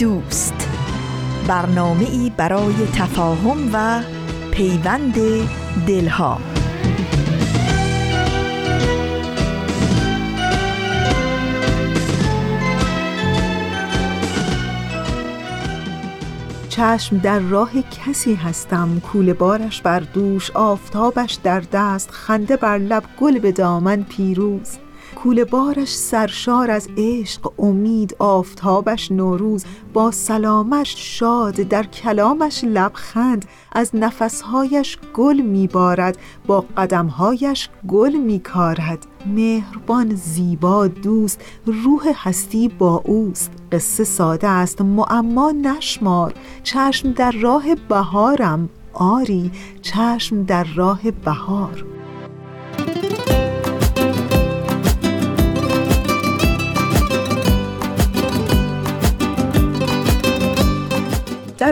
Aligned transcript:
دوست. 0.00 0.68
برنامه 1.48 2.04
ای 2.04 2.32
برای 2.36 2.74
تفاهم 2.94 3.70
و 3.72 4.02
پیوند 4.50 5.14
دلها. 5.86 6.38
چشم 16.68 17.18
در 17.18 17.38
راه 17.38 17.70
کسی 17.82 18.34
هستم. 18.34 19.00
کول 19.00 19.32
بارش 19.32 19.82
بر 19.82 20.00
دوش 20.00 20.50
آفتابش 20.50 21.38
در 21.42 21.62
دست 21.72 22.10
خنده 22.10 22.56
بر 22.56 22.78
لب 22.78 23.04
گل 23.20 23.38
به 23.38 23.52
دامن 23.52 24.02
پیروز. 24.02 24.78
کوله 25.22 25.44
بارش 25.44 25.94
سرشار 25.94 26.70
از 26.70 26.88
عشق 26.96 27.52
امید 27.58 28.16
آفتابش 28.18 29.12
نوروز. 29.12 29.64
با 29.92 30.10
سلامش 30.10 30.94
شاد 30.96 31.54
در 31.54 31.82
کلامش 31.82 32.64
لبخند. 32.64 33.44
از 33.72 33.90
نفسهایش 33.94 34.98
گل 35.14 35.40
میبارد 35.40 36.18
با 36.46 36.64
قدمهایش 36.76 37.68
گل 37.88 38.16
میکارد. 38.16 39.06
مهربان 39.26 40.14
زیبا 40.14 40.86
دوست 40.86 41.40
روح 41.66 42.02
هستی 42.14 42.68
با 42.68 43.02
اوست. 43.04 43.50
قصه 43.72 44.04
ساده 44.04 44.48
است 44.48 44.80
معما 44.80 45.50
نشمار. 45.50 46.34
چشم 46.62 47.12
در 47.12 47.32
راه 47.32 47.74
بهارم 47.88 48.68
آری. 48.92 49.50
چشم 49.82 50.42
در 50.42 50.64
راه 50.64 51.10
بهار. 51.10 51.99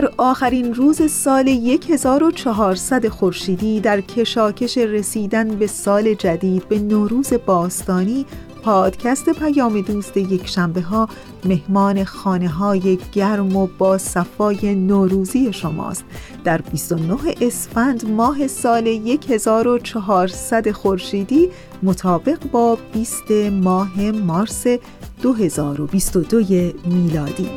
در 0.01 0.11
آخرین 0.17 0.73
روز 0.73 1.11
سال 1.11 1.47
1400 1.89 3.07
خورشیدی 3.07 3.79
در 3.79 4.01
کشاکش 4.01 4.77
رسیدن 4.77 5.47
به 5.47 5.67
سال 5.67 6.13
جدید 6.13 6.67
به 6.69 6.79
نوروز 6.79 7.33
باستانی 7.45 8.25
پادکست 8.63 9.29
پیام 9.29 9.81
دوست 9.81 10.17
یک 10.17 10.47
شنبه 10.47 10.81
ها 10.81 11.09
مهمان 11.45 12.03
خانه 12.03 12.47
های 12.47 12.99
گرم 13.11 13.55
و 13.55 13.67
با 13.77 13.97
صفای 13.97 14.75
نوروزی 14.75 15.53
شماست. 15.53 16.05
در 16.43 16.61
29 16.61 17.17
اسفند 17.41 18.09
ماه 18.09 18.47
سال 18.47 18.87
1400 19.29 20.71
خورشیدی 20.71 21.49
مطابق 21.83 22.51
با 22.51 22.77
20 22.93 23.31
ماه 23.51 24.01
مارس 24.11 24.65
2022 25.21 26.39
میلادی. 26.85 27.49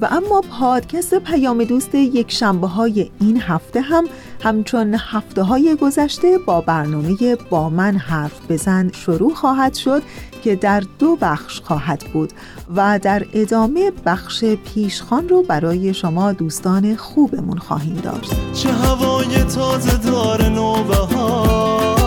و 0.00 0.08
اما 0.10 0.42
پادکست 0.60 1.14
پیام 1.14 1.64
دوست 1.64 1.94
یک 1.94 2.32
شنبه 2.32 2.66
های 2.66 3.10
این 3.20 3.40
هفته 3.40 3.80
هم 3.80 4.04
همچون 4.42 4.94
هفته 4.98 5.42
های 5.42 5.76
گذشته 5.80 6.38
با 6.38 6.60
برنامه 6.60 7.36
با 7.50 7.68
من 7.70 7.96
حرف 7.96 8.40
بزن 8.48 8.90
شروع 8.92 9.34
خواهد 9.34 9.74
شد 9.74 10.02
که 10.44 10.56
در 10.56 10.82
دو 10.98 11.16
بخش 11.20 11.60
خواهد 11.60 12.04
بود 12.12 12.32
و 12.76 12.98
در 13.02 13.26
ادامه 13.32 13.92
بخش 14.06 14.44
پیشخان 14.44 15.28
رو 15.28 15.42
برای 15.42 15.94
شما 15.94 16.32
دوستان 16.32 16.96
خوبمون 16.96 17.58
خواهیم 17.58 17.96
داشت. 17.96 18.32
چه 18.52 18.72
هوای 18.72 19.44
تازه 19.44 19.96
داره 19.96 20.48
نوبهار 20.48 22.06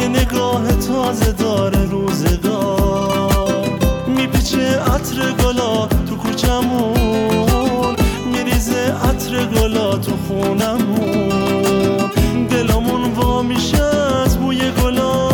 یه 0.00 0.08
نگاه 0.08 0.72
تازه 0.72 1.32
داره 1.32 1.84
روزگار. 1.90 3.32
میپیچه 4.06 4.80
عطر 4.80 5.32
گلا 5.32 6.01
گلا 9.92 10.00
تو 10.00 10.16
خونمون 10.28 11.28
دلمون 12.50 13.12
وا 13.14 13.42
میشه 13.42 13.82
از 14.24 14.38
بوی 14.38 14.70
گلا. 14.70 15.28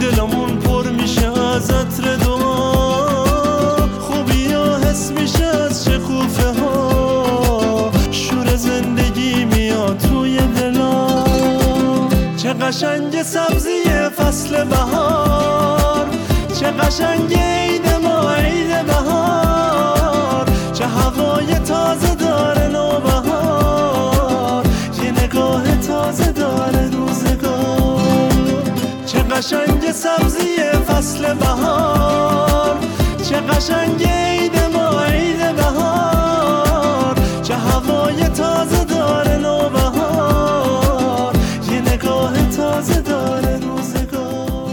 دلمون 0.00 0.56
پر 0.58 0.90
میشه 0.90 1.40
از 1.40 1.70
عطر 1.70 2.16
دعا. 2.16 3.86
خوبی 4.00 4.52
ها 4.52 4.76
حس 4.76 5.10
میشه 5.10 5.44
از 5.44 5.84
شکوفه 5.84 6.60
ها. 6.60 7.90
شور 8.10 8.56
زندگی 8.56 9.44
میاد 9.44 9.98
توی 9.98 10.38
دلا. 10.38 11.24
چه 12.36 12.52
قشنگ 12.52 13.22
سبزی 13.22 13.82
فصل 14.18 14.64
بهار. 14.64 16.06
چه 16.60 16.66
قشنگ 16.70 17.36
قشنگ 29.38 29.92
سبزی 29.92 30.56
فصل 30.88 31.34
بهار. 31.34 32.76
چه 33.28 33.40
قشنگ 33.40 34.04
عید 34.04 34.56
ما 34.74 35.04
عید 35.04 35.56
بهار. 35.56 37.18
چه 37.42 37.54
هوای 37.54 38.28
تازه 38.28 38.84
داره 38.84 39.36
نوبهار. 39.36 41.36
یه 41.70 41.80
نگاه 41.80 42.50
تازه 42.50 43.00
داره 43.00 43.60
روزگار. 43.60 44.70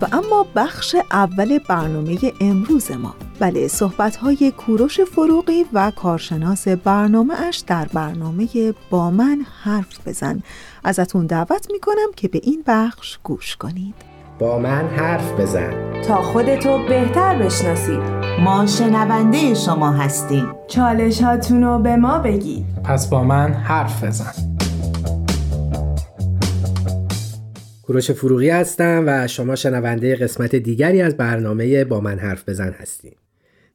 و 0.00 0.06
اما 0.12 0.46
بخش 0.56 0.96
اول 1.12 1.58
برنامه 1.58 2.18
امروز 2.40 2.90
ما. 2.90 3.14
بله 3.44 3.68
صحبت 3.68 4.16
های 4.16 4.52
کوروش 4.56 5.00
فروغی 5.00 5.64
و 5.72 5.92
کارشناس 5.96 6.68
برنامه 6.68 7.34
اش 7.42 7.58
در 7.58 7.88
برنامه 7.94 8.48
با 8.90 9.10
من 9.10 9.46
حرف 9.62 10.08
بزن. 10.08 10.42
ازتون 10.84 11.26
دعوت 11.26 11.66
می‌کنم 11.72 12.12
که 12.16 12.28
به 12.28 12.40
این 12.42 12.62
بخش 12.66 13.18
گوش 13.22 13.56
کنید. 13.56 13.94
با 14.38 14.58
من 14.58 14.88
حرف 14.88 15.40
بزن. 15.40 16.02
تا 16.02 16.22
خودتو 16.22 16.78
بهتر 16.88 17.38
بشناسید. 17.38 18.00
ما 18.44 18.66
شنونده 18.66 19.54
شما 19.54 19.92
هستیم. 19.92 20.52
چالش 20.68 21.22
هاتونو 21.22 21.78
به 21.78 21.96
ما 21.96 22.18
بگید. 22.18 22.66
پس 22.84 23.08
با 23.08 23.24
من 23.24 23.52
حرف 23.52 24.04
بزن. 24.04 24.32
کوروش 27.82 28.10
فروغی 28.10 28.50
هستم 28.50 29.04
و 29.06 29.26
شما 29.26 29.56
شنونده 29.56 30.16
قسمت 30.16 30.54
دیگری 30.54 31.02
از 31.02 31.16
برنامه 31.16 31.84
با 31.84 32.00
من 32.00 32.18
حرف 32.18 32.48
بزن 32.48 32.74
هستیم 32.80 33.16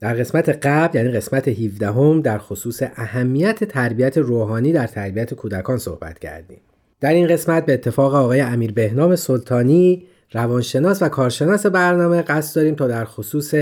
در 0.02 0.14
قسمت 0.14 0.50
قبل 0.50 0.98
یعنی 0.98 1.12
قسمت 1.12 1.48
17 1.48 1.88
هم 1.88 2.22
در 2.22 2.38
خصوص 2.38 2.84
اهمیت 2.96 3.64
تربیت 3.64 4.18
روحانی 4.18 4.74
در 4.74 4.88
تربیت 4.88 5.34
کودکان 5.34 5.78
صحبت 5.78 6.20
کردیم. 6.20 6.62
در 7.02 7.14
این 7.14 7.28
قسمت 7.28 7.66
به 7.66 7.74
اتفاق 7.74 8.14
آقای 8.16 8.42
امیر 8.42 8.72
بهنام 8.72 9.16
سلطانی 9.16 10.06
روانشناس 10.32 11.02
و 11.02 11.10
کارشناس 11.10 11.66
برنامه 11.66 12.22
قصد 12.22 12.56
داریم 12.56 12.76
تا 12.76 12.88
در 12.88 13.06
خصوص 13.06 13.54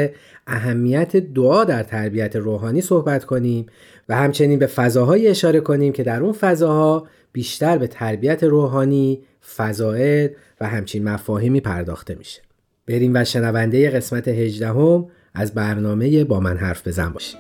اهمیت 0.48 1.18
دعا 1.18 1.64
در 1.64 1.84
تربیت 1.84 2.36
روحانی 2.36 2.82
صحبت 2.82 3.26
کنیم 3.26 3.66
و 4.10 4.16
همچنین 4.16 4.60
به 4.60 4.68
فضاهایی 4.68 5.28
اشاره 5.28 5.60
کنیم 5.60 5.94
که 5.94 6.04
در 6.04 6.24
اون 6.24 6.34
فضاها 6.34 7.08
بیشتر 7.34 7.78
به 7.78 7.88
تربیت 7.88 8.44
روحانی، 8.44 9.24
فضائل 9.56 10.28
و 10.62 10.68
همچین 10.68 11.04
مفاهیمی 11.04 11.62
پرداخته 11.62 12.16
میشه. 12.16 12.42
بریم 12.88 13.12
و 13.16 13.24
شنونده 13.24 13.90
قسمت 13.90 14.28
18 14.28 14.68
هم 14.68 15.08
از 15.40 15.54
برنامه 15.54 16.24
با 16.24 16.40
من 16.40 16.58
حرف 16.58 16.88
بزن 16.88 17.10
باشید 17.10 17.40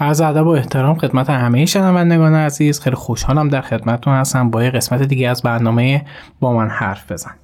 از 0.00 0.20
ادب 0.20 0.46
و 0.46 0.48
احترام 0.48 0.98
خدمت 0.98 1.30
همه 1.30 1.66
شنوندگان 1.66 2.34
عزیز. 2.34 2.80
خیلی 2.80 2.96
خوشحالم 2.96 3.48
در 3.48 3.60
خدمتتون 3.60 4.14
هستم. 4.14 4.50
با 4.50 4.64
یه 4.64 4.70
قسمت 4.70 5.02
دیگه 5.02 5.28
از 5.28 5.42
برنامه 5.42 6.04
با 6.40 6.52
من 6.52 6.68
حرف 6.68 7.12
بزن. 7.12 7.34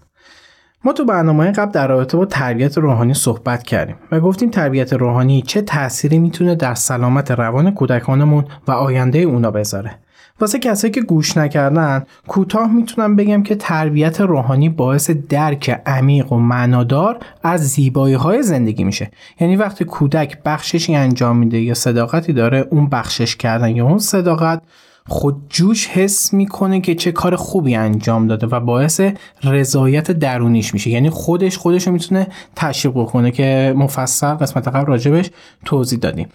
ما 0.87 0.93
تو 0.93 1.05
برنامه 1.05 1.53
قبل 1.53 1.71
در 1.73 1.89
رابطه 1.89 2.17
با 2.17 2.25
تربیت 2.25 2.79
روحانی 2.79 3.15
صحبت 3.15 3.63
کردیم 3.63 3.97
و 4.13 4.21
گفتیم 4.21 4.51
تربیت 4.51 4.93
روحانی 4.93 5.43
چه 5.43 5.63
تأثیری 5.63 6.19
می‌تونه 6.19 6.55
در 6.55 6.75
سلامت 6.75 7.31
روان 7.31 7.71
کودکانمون 7.71 8.45
و 8.69 8.73
آینده 8.73 9.19
اونا 9.19 9.51
بذاره. 9.51 9.99
واسه 10.41 10.59
کسایی 10.59 10.93
که 10.93 11.01
گوش 11.01 11.37
نکردن 11.37 12.05
کوتاه 12.29 12.73
می‌تونم 12.73 13.17
بگم 13.17 13.43
که 13.43 13.55
تربیت 13.55 14.21
روحانی 14.21 14.69
باعث 14.69 15.11
درک 15.11 15.83
عمیق 15.87 16.33
و 16.33 16.37
معنادار 16.37 17.19
از 17.43 17.61
زیبایی 17.69 18.15
های 18.15 18.43
زندگی 18.43 18.85
میشه 18.85 19.11
یعنی 19.41 19.57
وقتی 19.57 19.85
کودک 19.85 20.43
بخششی 20.43 20.95
انجام 20.95 21.37
میده 21.37 21.61
یا 21.61 21.75
صداقتی 21.75 22.33
داره 22.33 22.67
اون 22.71 22.89
بخشش 22.89 23.37
کردن 23.37 23.77
یا 23.77 23.85
اون 23.85 23.99
صداقت 23.99 24.63
خودجوش 25.09 25.89
حس 25.89 26.33
می‌کنه 26.33 26.81
که 26.81 26.95
چه 26.95 27.12
کار 27.12 27.37
خوبی 27.37 27.75
انجام 27.75 28.27
داده 28.27 28.47
و 28.47 28.61
باعث 28.61 29.01
رضایت 29.45 30.11
درونیش 30.11 30.75
میشه. 30.75 30.91
یعنی 30.91 31.11
خودش 31.11 31.59
خودش 31.59 31.87
رو 31.87 31.93
می‌تونه 31.93 32.27
تشویق 32.56 32.95
بکنه 32.95 33.31
که 33.31 33.75
مفصل 33.77 34.35
قسمت 34.35 34.69
قبل 34.69 34.87
راجبش 34.87 35.31
توضیح 35.65 35.99
دادیم. 35.99 36.29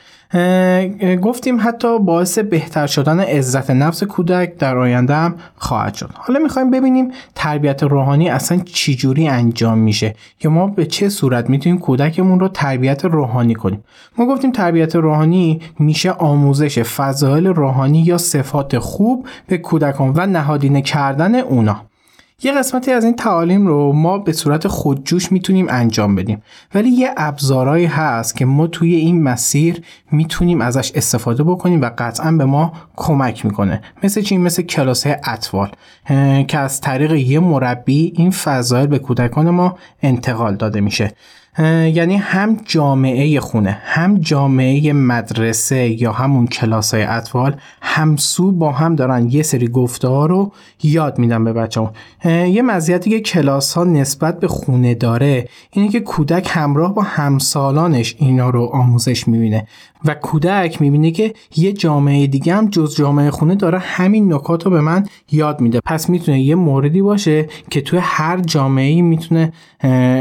گفتیم 1.21 1.57
حتی 1.61 1.99
باعث 1.99 2.39
بهتر 2.39 2.87
شدن 2.87 3.19
عزت 3.19 3.71
نفس 3.71 4.03
کودک 4.03 4.57
در 4.57 4.77
آینده 4.77 5.15
هم 5.15 5.35
خواهد 5.57 5.93
شد. 5.93 6.09
حالا 6.13 6.39
می‌خوایم 6.39 6.71
ببینیم 6.71 7.11
تربیت 7.35 7.83
روحانی 7.83 8.29
اصلا 8.29 8.57
چجوری 8.57 9.27
انجام 9.27 9.77
میشه 9.77 10.15
یا 10.43 10.51
ما 10.51 10.67
به 10.67 10.85
چه 10.85 11.09
صورت 11.09 11.49
می‌تونیم 11.49 11.79
کودکمون 11.79 12.39
رو 12.39 12.47
تربیت 12.47 13.05
روحانی 13.05 13.55
کنیم. 13.55 13.83
ما 14.17 14.25
گفتیم 14.25 14.51
تربیت 14.51 14.95
روحانی 14.95 15.61
میشه 15.79 16.11
آموزش 16.11 16.79
فضایل 16.79 17.47
روحانی 17.47 18.01
یا 18.01 18.17
صفات 18.17 18.58
خوب 18.79 19.27
به 19.47 19.57
کودکان 19.57 20.13
و 20.15 20.25
نهادینه 20.25 20.81
کردن 20.81 21.35
اونا. 21.35 21.81
یه 22.43 22.51
قسمتی 22.51 22.91
از 22.91 23.03
این 23.03 23.15
تعالیم 23.15 23.67
رو 23.67 23.93
ما 23.93 24.17
به 24.17 24.31
صورت 24.31 24.67
خودجوش 24.67 25.31
می‌تونیم 25.31 25.67
انجام 25.69 26.15
بدیم. 26.15 26.41
ولی 26.75 26.89
یه 26.89 27.13
ابزارهایی 27.17 27.85
هست 27.85 28.35
که 28.35 28.45
ما 28.45 28.67
توی 28.67 28.95
این 28.95 29.23
مسیر 29.23 29.83
می‌تونیم 30.11 30.61
ازش 30.61 30.91
استفاده 30.95 31.43
بکنیم 31.43 31.81
و 31.81 31.91
قطعا 31.97 32.31
به 32.31 32.45
ما 32.45 32.73
کمک 32.95 33.45
می‌کنه. 33.45 33.81
مثل 34.03 34.21
چی؟ 34.21 34.37
مثل 34.37 34.61
کلاس 34.61 35.07
اطفال. 35.07 35.69
که 36.47 36.57
از 36.57 36.81
طریق 36.81 37.11
یه 37.11 37.39
مربی 37.39 38.13
این 38.15 38.31
فضایل 38.31 38.87
به 38.87 38.99
کودکان 38.99 39.49
ما 39.49 39.77
انتقال 40.01 40.55
داده 40.55 40.81
میشه. 40.81 41.11
یعنی 41.93 42.17
هم 42.17 42.57
جامعه 42.65 43.39
خونه 43.39 43.77
هم 43.83 44.17
جامعه 44.17 44.93
مدرسه 44.93 46.01
یا 46.01 46.11
همون 46.11 46.47
کلاس 46.47 46.93
های 46.93 47.03
اطفال 47.03 47.55
همسو 47.81 48.51
با 48.51 48.71
هم 48.71 48.95
دارن 48.95 49.29
یه 49.29 49.43
سری 49.43 49.67
گفته 49.67 50.07
ها 50.07 50.25
رو 50.25 50.51
یاد 50.83 51.19
میدن 51.19 51.43
به 51.43 51.53
بچه 51.53 51.89
یه 52.25 52.61
مزیتی 52.61 53.09
که 53.09 53.19
کلاس 53.19 53.73
ها 53.73 53.83
نسبت 53.83 54.39
به 54.39 54.47
خونه 54.47 54.95
داره 54.95 55.49
اینه 55.71 55.89
که 55.89 55.99
کودک 55.99 56.47
همراه 56.49 56.93
با 56.93 57.01
همسالانش 57.01 58.15
اینا 58.19 58.49
رو 58.49 58.69
آموزش 58.73 59.27
می‌بینه. 59.27 59.67
و 60.05 60.13
کودک 60.13 60.81
می‌بینه 60.81 61.11
که 61.11 61.33
یه 61.55 61.73
جامعه 61.73 62.27
دیگه 62.27 62.55
هم 62.55 62.69
جز 62.69 62.95
جامعه 62.95 63.31
خونه 63.31 63.55
داره 63.55 63.79
همین 63.79 64.33
نکات 64.33 64.65
رو 64.65 64.71
به 64.71 64.81
من 64.81 65.05
یاد 65.31 65.61
میده. 65.61 65.79
پس 65.85 66.09
می‌تونه 66.09 66.41
یه 66.41 66.55
موردی 66.55 67.01
باشه 67.01 67.47
که 67.69 67.81
توی 67.81 67.99
هر 68.01 68.39
جامعه 68.39 69.01
می‌تونه 69.01 69.53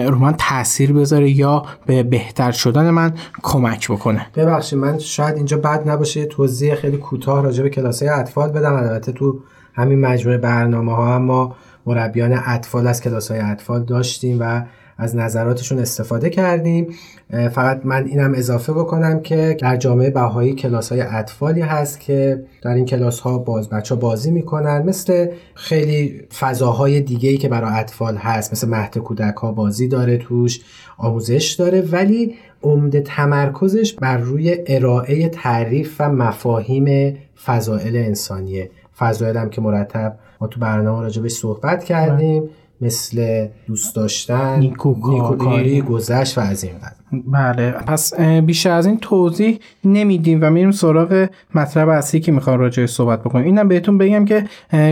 رو 0.09 0.19
من 0.19 0.35
تاثیر 0.39 0.93
بذاره 0.93 1.31
یا 1.31 1.63
به 1.87 2.03
بهتر 2.03 2.53
شدن 2.53 2.91
من 2.91 3.13
کمک 3.43 3.91
بکنه. 3.91 4.27
ببخشید 4.37 4.79
من 4.79 4.99
شاید 4.99 5.37
اینجا 5.37 5.57
بد 5.57 5.89
نباشه 5.89 6.27
توضیح 6.27 6.75
خیلی 6.75 6.97
کوتاه 6.97 7.43
راجع 7.43 7.63
به 7.63 7.71
کلاسای 7.71 8.09
اطفال 8.09 8.51
بدم. 8.51 8.75
البته 8.75 9.13
تو 9.13 9.39
همین 9.75 10.01
مجموعه 10.01 10.39
برنامه 10.39 10.95
ها 10.95 11.15
هم 11.15 11.23
ما 11.23 11.57
مربیان 11.87 12.43
اطفال 12.47 12.87
از 12.87 13.03
کلاس 13.03 13.31
های 13.31 13.41
اطفال 13.41 13.85
داشتیم 13.85 14.37
و 14.41 14.63
از 14.99 15.17
نظراتشون 15.17 15.79
استفاده 15.79 16.31
کردیم. 16.31 16.87
فقط 17.31 17.81
من 17.85 18.05
اینم 18.05 18.35
اضافه 18.35 18.73
بکنم 18.73 19.21
که 19.21 19.57
در 19.61 19.77
جامعه 19.77 20.11
بهایی 20.11 20.55
کلاس 20.55 20.93
های 20.93 21.01
اطفالی 21.01 21.61
هست 21.61 22.01
که 22.01 22.45
در 22.63 22.75
این 22.75 22.85
کلاس 22.85 23.21
ها 23.21 23.39
باز 23.39 23.69
بچه 23.69 23.95
ها 23.95 24.01
بازی 24.01 24.31
می‌کنن. 24.31 24.83
مثل 24.83 25.27
خیلی 25.55 26.23
فضاهای 26.39 27.01
دیگه 27.01 27.31
ای 27.31 27.37
که 27.37 27.49
برای 27.49 27.71
اطفال 27.73 28.17
هست 28.17 28.53
مثل 28.53 28.69
مهد 28.69 28.99
کودک 28.99 29.37
ها 29.37 29.53
بازی 29.53 29.89
داره 29.89 30.17
توش 30.17 30.61
آموزش 30.99 31.53
داره 31.59 31.81
ولی 31.81 32.35
عمده 32.63 33.01
تمرکزش 33.01 33.93
بر 33.93 34.17
روی 34.17 34.57
ارائه 34.67 35.29
تعریف 35.29 35.97
و 36.01 36.09
مفاهیم 36.13 37.17
فضائل 37.45 37.97
انسانیه. 37.97 38.71
فضایل 38.99 39.37
هم 39.37 39.51
که 39.51 39.61
مرتب 39.61 40.19
ما 40.41 40.47
تو 40.47 40.61
برنامه 40.61 41.03
راجبش 41.03 41.33
صحبت 41.33 41.85
کردیم. 41.85 42.43
مثل 42.81 43.49
دوست 43.67 43.97
داشتن 43.97 44.59
نیکوکاری, 44.59 45.83
گذشت 45.83 46.39
و 46.39 46.41
از 46.41 46.65
این 46.65 46.79
قدر 46.79 46.95
بله. 47.13 47.71
پس 47.71 48.21
بیشتر 48.21 48.71
از 48.71 48.87
این 48.87 48.99
توضیح 48.99 49.59
نمیدیم 49.85 50.39
و 50.43 50.51
میریم 50.51 50.71
سراغ 50.71 51.27
مطلب 51.55 51.89
اصلی 51.89 52.21
که 52.21 52.33
می‌خوام 52.33 52.59
راجع 52.59 52.87
صحبت 52.87 53.21
بکنیم. 53.21 53.45
اینم 53.45 53.69
بهتون 53.69 53.99
بگم 53.99 54.25
که 54.25 54.45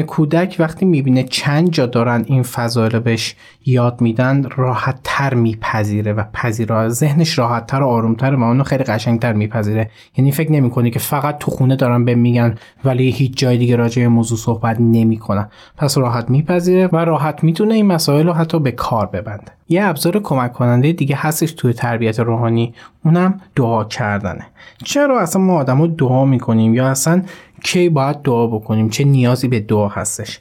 کودک 0.07 0.57
وقتی 0.59 0.87
می‌بینه 0.87 1.23
چند 1.23 1.71
جا 1.71 1.87
دارن 1.87 2.25
این 2.27 2.43
فضایل 2.43 2.99
بهش 2.99 3.35
یاد 3.67 4.01
میدن 4.01 4.47
راحت 4.57 4.99
تر 5.05 5.35
میپذیره 5.35 6.13
و 6.13 6.25
پذیرا. 6.33 6.89
ذهنش 6.89 7.39
راحت 7.39 7.67
تر 7.67 7.83
و 7.83 7.87
آرومتر 7.87 8.35
و 8.35 8.43
اونو 8.43 8.65
خیلی 8.65 8.85
قشنگتر 8.85 9.33
میپذیره. 9.33 9.91
یعنی 10.17 10.33
فکر 10.33 10.53
نمی‌کنه 10.53 10.91
که 10.91 10.99
فقط 10.99 11.39
تو 11.39 11.51
خونه 11.51 11.77
دارن 11.77 12.05
به 12.05 12.15
میگن 12.15 12.55
ولی 12.85 13.11
هیچ 13.11 13.39
جای 13.39 13.59
دیگه 13.59 13.77
راجع 13.77 14.07
موضوع 14.07 14.39
صحبت 14.39 14.77
نمی‌کنن. 14.81 15.49
پس 15.77 15.99
راحت 15.99 16.31
میپذیره 16.31 16.87
و 16.87 16.97
راحت 16.97 17.45
می‌تونه 17.45 17.75
این 17.75 17.87
مسائل 17.87 18.27
رو 18.27 18.33
حتی 18.33 18.59
به 18.59 18.73
کار 18.73 19.07
ببنده. 19.07 19.53
یه 19.69 19.85
ابزار 19.85 20.21
کمک 20.21 20.53
کننده 20.53 20.93
دیگه 20.93 21.17
هستش 21.19 21.53
توی 21.53 21.73
تربیت 21.73 22.06
روحانی 22.13 22.75
اونم 23.05 23.41
دعا 23.57 23.85
کردنه. 23.85 24.47
چرا 24.85 25.21
اصلا 25.21 25.43
ما 25.43 25.59
آدم 25.59 25.87
دعا 25.87 26.25
می‌کنیم 26.25 26.75
یا 26.75 26.89
اصلا 26.89 27.23
کی 27.65 27.89
باید 27.89 28.23
دعا 28.23 28.47
بکنیم؟ 28.47 28.89
چه 28.89 29.05
نیازی 29.05 29.49
به 29.49 29.61
دعا 29.61 29.89
هستش؟ 29.89 30.41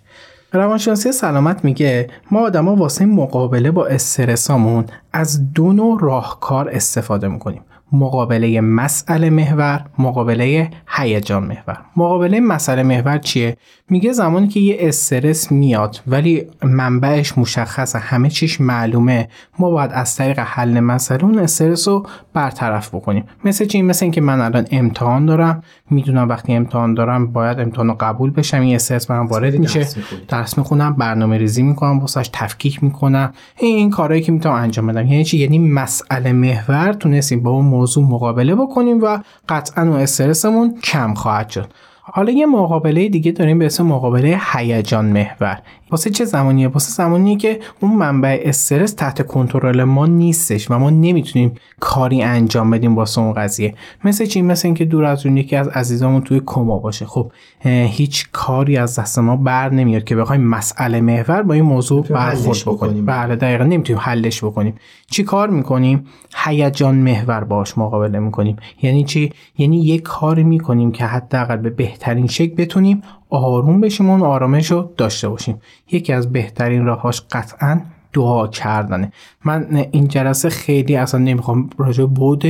روانشناسی 0.54 1.12
سلامت 1.12 1.66
میگه 1.66 2.10
ما 2.32 2.40
آدما 2.40 2.76
واسه 2.76 3.06
مقابله 3.06 3.72
با 3.72 3.86
استرسامون 3.86 4.86
از 5.14 5.54
دو 5.54 5.74
نوع 5.74 6.00
راهکار 6.02 6.70
استفاده 6.70 7.28
می‌کنیم. 7.28 7.62
مقابله 7.92 8.62
مسئله 8.62 9.30
محور 9.30 9.86
مقابله 10.00 10.70
هیجان 10.88 11.44
محور. 11.44 11.78
مقابله 11.96 12.40
مسئله 12.40 12.84
محور 12.84 13.18
چیه؟ 13.18 13.58
میگه 13.90 14.12
زمانی 14.12 14.48
که 14.48 14.60
یه 14.60 14.78
استرس 14.80 15.52
میاد 15.52 16.02
ولی 16.08 16.44
منبعش 16.64 17.38
مشخصه 17.38 18.00
همه 18.00 18.30
چیش 18.30 18.62
معلومه 18.62 19.28
ما 19.60 19.70
باید 19.70 19.92
از 19.94 20.16
طریق 20.16 20.40
حل 20.40 20.80
مسئله 20.80 21.24
اون 21.24 21.40
استرس 21.40 21.88
رو 21.88 22.08
برطرف 22.34 22.96
بکنیم. 22.96 23.24
مثل 23.46 23.66
چی؟ 23.66 23.82
مثل 23.82 24.06
اینکه 24.06 24.22
من 24.22 24.42
الان 24.42 24.66
امتحان 24.72 25.26
دارم 25.26 25.64
می‌دونم 25.90 26.30
وقتی 26.30 26.54
امتحان 26.54 26.94
دارم 26.94 27.28
باید 27.32 27.60
امتحان 27.60 27.88
رو 27.88 27.96
قبول 28.00 28.32
بشم 28.32 28.62
این 28.62 28.76
استرس 28.76 29.12
من 29.12 29.26
وارد 29.26 29.60
میشه. 29.60 29.88
درس 30.28 30.58
می‌خونم 30.58 30.94
برنامه 30.94 31.38
ریزی 31.38 31.64
می‌کنم 31.64 32.00
واسش 32.00 32.30
تفکیک 32.34 32.84
می‌کنم. 32.84 33.34
این, 33.60 33.78
این 33.78 33.90
کارهایی 33.90 34.22
که 34.22 34.32
می‌تونم 34.32 34.56
انجام 34.56 34.88
بدم. 34.88 35.08
یعنی 35.08 35.24
چی؟ 35.24 35.38
یعنی 35.38 35.60
مسئله 35.60 36.34
محور 36.34 36.94
تونستیم 36.94 37.44
با 37.44 37.52
اون 37.52 37.66
موضوع 37.76 38.04
مقابله 38.04 38.56
بکنیم 38.56 39.04
و 39.04 39.20
قطعا 39.50 39.84
اون 39.84 40.00
استرسمون 40.00 40.80
کم 40.84 41.14
خواهد 41.14 41.50
شد. 41.50 41.68
حالا 42.02 42.32
یه 42.32 42.46
مقابله 42.46 43.10
دیگه 43.10 43.32
داریم 43.32 43.60
به 43.60 43.66
اسم 43.66 43.86
مقابله 43.86 44.40
هیجان 44.54 45.06
محور. 45.06 45.60
واسه 45.92 46.10
چه 46.10 46.26
زمانیه؟ 46.26 46.68
واسه 46.68 46.92
زمانیه 46.92 47.38
که 47.38 47.60
اون 47.80 47.96
منبع 47.96 48.42
استرس 48.44 48.94
تحت 48.94 49.28
کنترل 49.28 49.84
ما 49.84 50.06
نیستش 50.06 50.72
و 50.72 50.80
ما 50.80 50.90
نمی‌تونیم 50.90 51.52
کاری 51.80 52.22
انجام 52.22 52.70
بدیم 52.70 52.96
واسه 52.96 53.22
اون 53.22 53.34
قضیه. 53.34 53.76
مثل 54.04 54.26
چی؟ 54.26 54.42
مثل 54.42 54.68
اینکه 54.68 54.86
دور 54.86 55.04
از 55.04 55.26
اون 55.26 55.38
یکی 55.38 55.56
از 55.56 55.68
عزیزامون 55.68 56.22
توی 56.22 56.42
کما 56.46 56.80
باشه. 56.80 57.06
خب 57.06 57.32
هیچ 57.66 58.28
کاری 58.32 58.78
از 58.78 59.00
دست 59.00 59.20
ما 59.20 59.36
بر 59.36 59.70
نمیاد 59.70 60.04
که 60.04 60.16
بخوایم 60.16 60.42
مسئله 60.42 61.02
محور 61.02 61.42
با 61.42 61.54
این 61.54 61.64
موضوع 61.64 62.08
برخورد 62.08 62.62
بکنیم. 62.62 63.06
بله 63.06 63.36
دقیقا. 63.36 63.64
نمی‌تونیم 63.64 64.02
حلش 64.06 64.44
بکنیم. 64.44 64.76
چی 65.12 65.24
کار 65.24 65.50
می‌کنیم؟ 65.50 66.06
هیجان 66.36 66.96
محور 66.96 67.44
باش 67.44 67.78
مقابله 67.78 68.20
می‌کنیم. 68.20 68.56
یعنی 68.82 69.04
چی؟ 69.04 69.32
یعنی 69.58 69.82
یه 69.82 70.00
کاری 70.00 70.44
می‌کنیم 70.44 70.92
که 70.92 71.06
حداقل 71.06 71.58
به 71.58 71.70
بهترین 71.70 72.28
شکل 72.28 72.56
بتونیم 72.56 73.02
آروم 73.30 73.82
بشیم 73.82 74.10
اون 74.10 74.22
آرامش 74.22 74.72
رو 74.72 74.90
داشته 74.98 75.30
باشیم. 75.30 75.62
یکی 75.92 76.14
از 76.14 76.34
بهترین 76.34 76.86
راهاش 76.86 77.22
قطعا 77.32 77.82
دعا 78.14 78.48
کردنه. 78.48 79.12
من 79.46 79.86
این 79.92 80.08
جلسه 80.08 80.50
خیلی 80.50 80.96
اصلا 80.96 81.20
نمی‌خوام 81.20 81.70
راجع 81.78 82.06
بود 82.06 82.44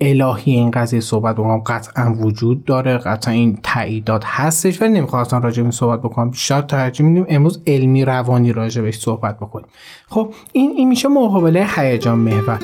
الهی 0.00 0.52
این 0.52 0.70
قضیه 0.70 1.00
صحبت 1.00 1.34
بکنم. 1.34 1.58
قطعا 1.58 2.14
وجود 2.20 2.64
داره 2.64 2.98
قطعا 2.98 3.34
این 3.34 3.58
تاییدات 3.62 4.22
هستش 4.26 4.82
ولی 4.82 4.92
نمی‌خوام 4.92 5.22
اصلا 5.22 5.38
راجع 5.38 5.62
این 5.62 5.70
صحبت 5.70 6.02
بکنم. 6.02 6.30
شاید 6.32 6.66
ترجیح 6.66 7.06
میدیم 7.06 7.26
امروز 7.28 7.62
علمی 7.66 8.04
روانی 8.04 8.52
راجع 8.52 8.82
بهش 8.82 8.98
صحبت 8.98 9.36
بکنیم. 9.36 9.66
خب 10.08 10.34
این 10.52 10.70
این 10.70 10.88
میشه 10.88 11.08
مقابله 11.08 11.66
هیجان 11.76 12.18
محور. 12.18 12.58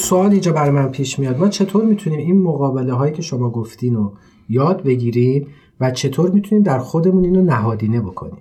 سوال 0.00 0.30
اینجا 0.30 0.52
برای 0.52 0.70
من 0.70 0.88
پیش 0.88 1.18
میاد. 1.18 1.38
ما 1.38 1.48
چطور 1.48 1.84
می‌تونیم 1.84 2.18
این 2.18 2.42
مقابله 2.42 2.92
هایی 2.92 3.12
که 3.12 3.22
شما 3.22 3.50
گفتین 3.50 3.94
رو 3.94 4.12
یاد 4.48 4.82
بگیریم 4.82 5.46
و 5.80 5.90
چطور 5.90 6.30
می‌تونیم 6.30 6.64
در 6.64 6.78
خودمون 6.78 7.24
اینو 7.24 7.42
نهادینه 7.42 8.00
بکنیم؟ 8.00 8.38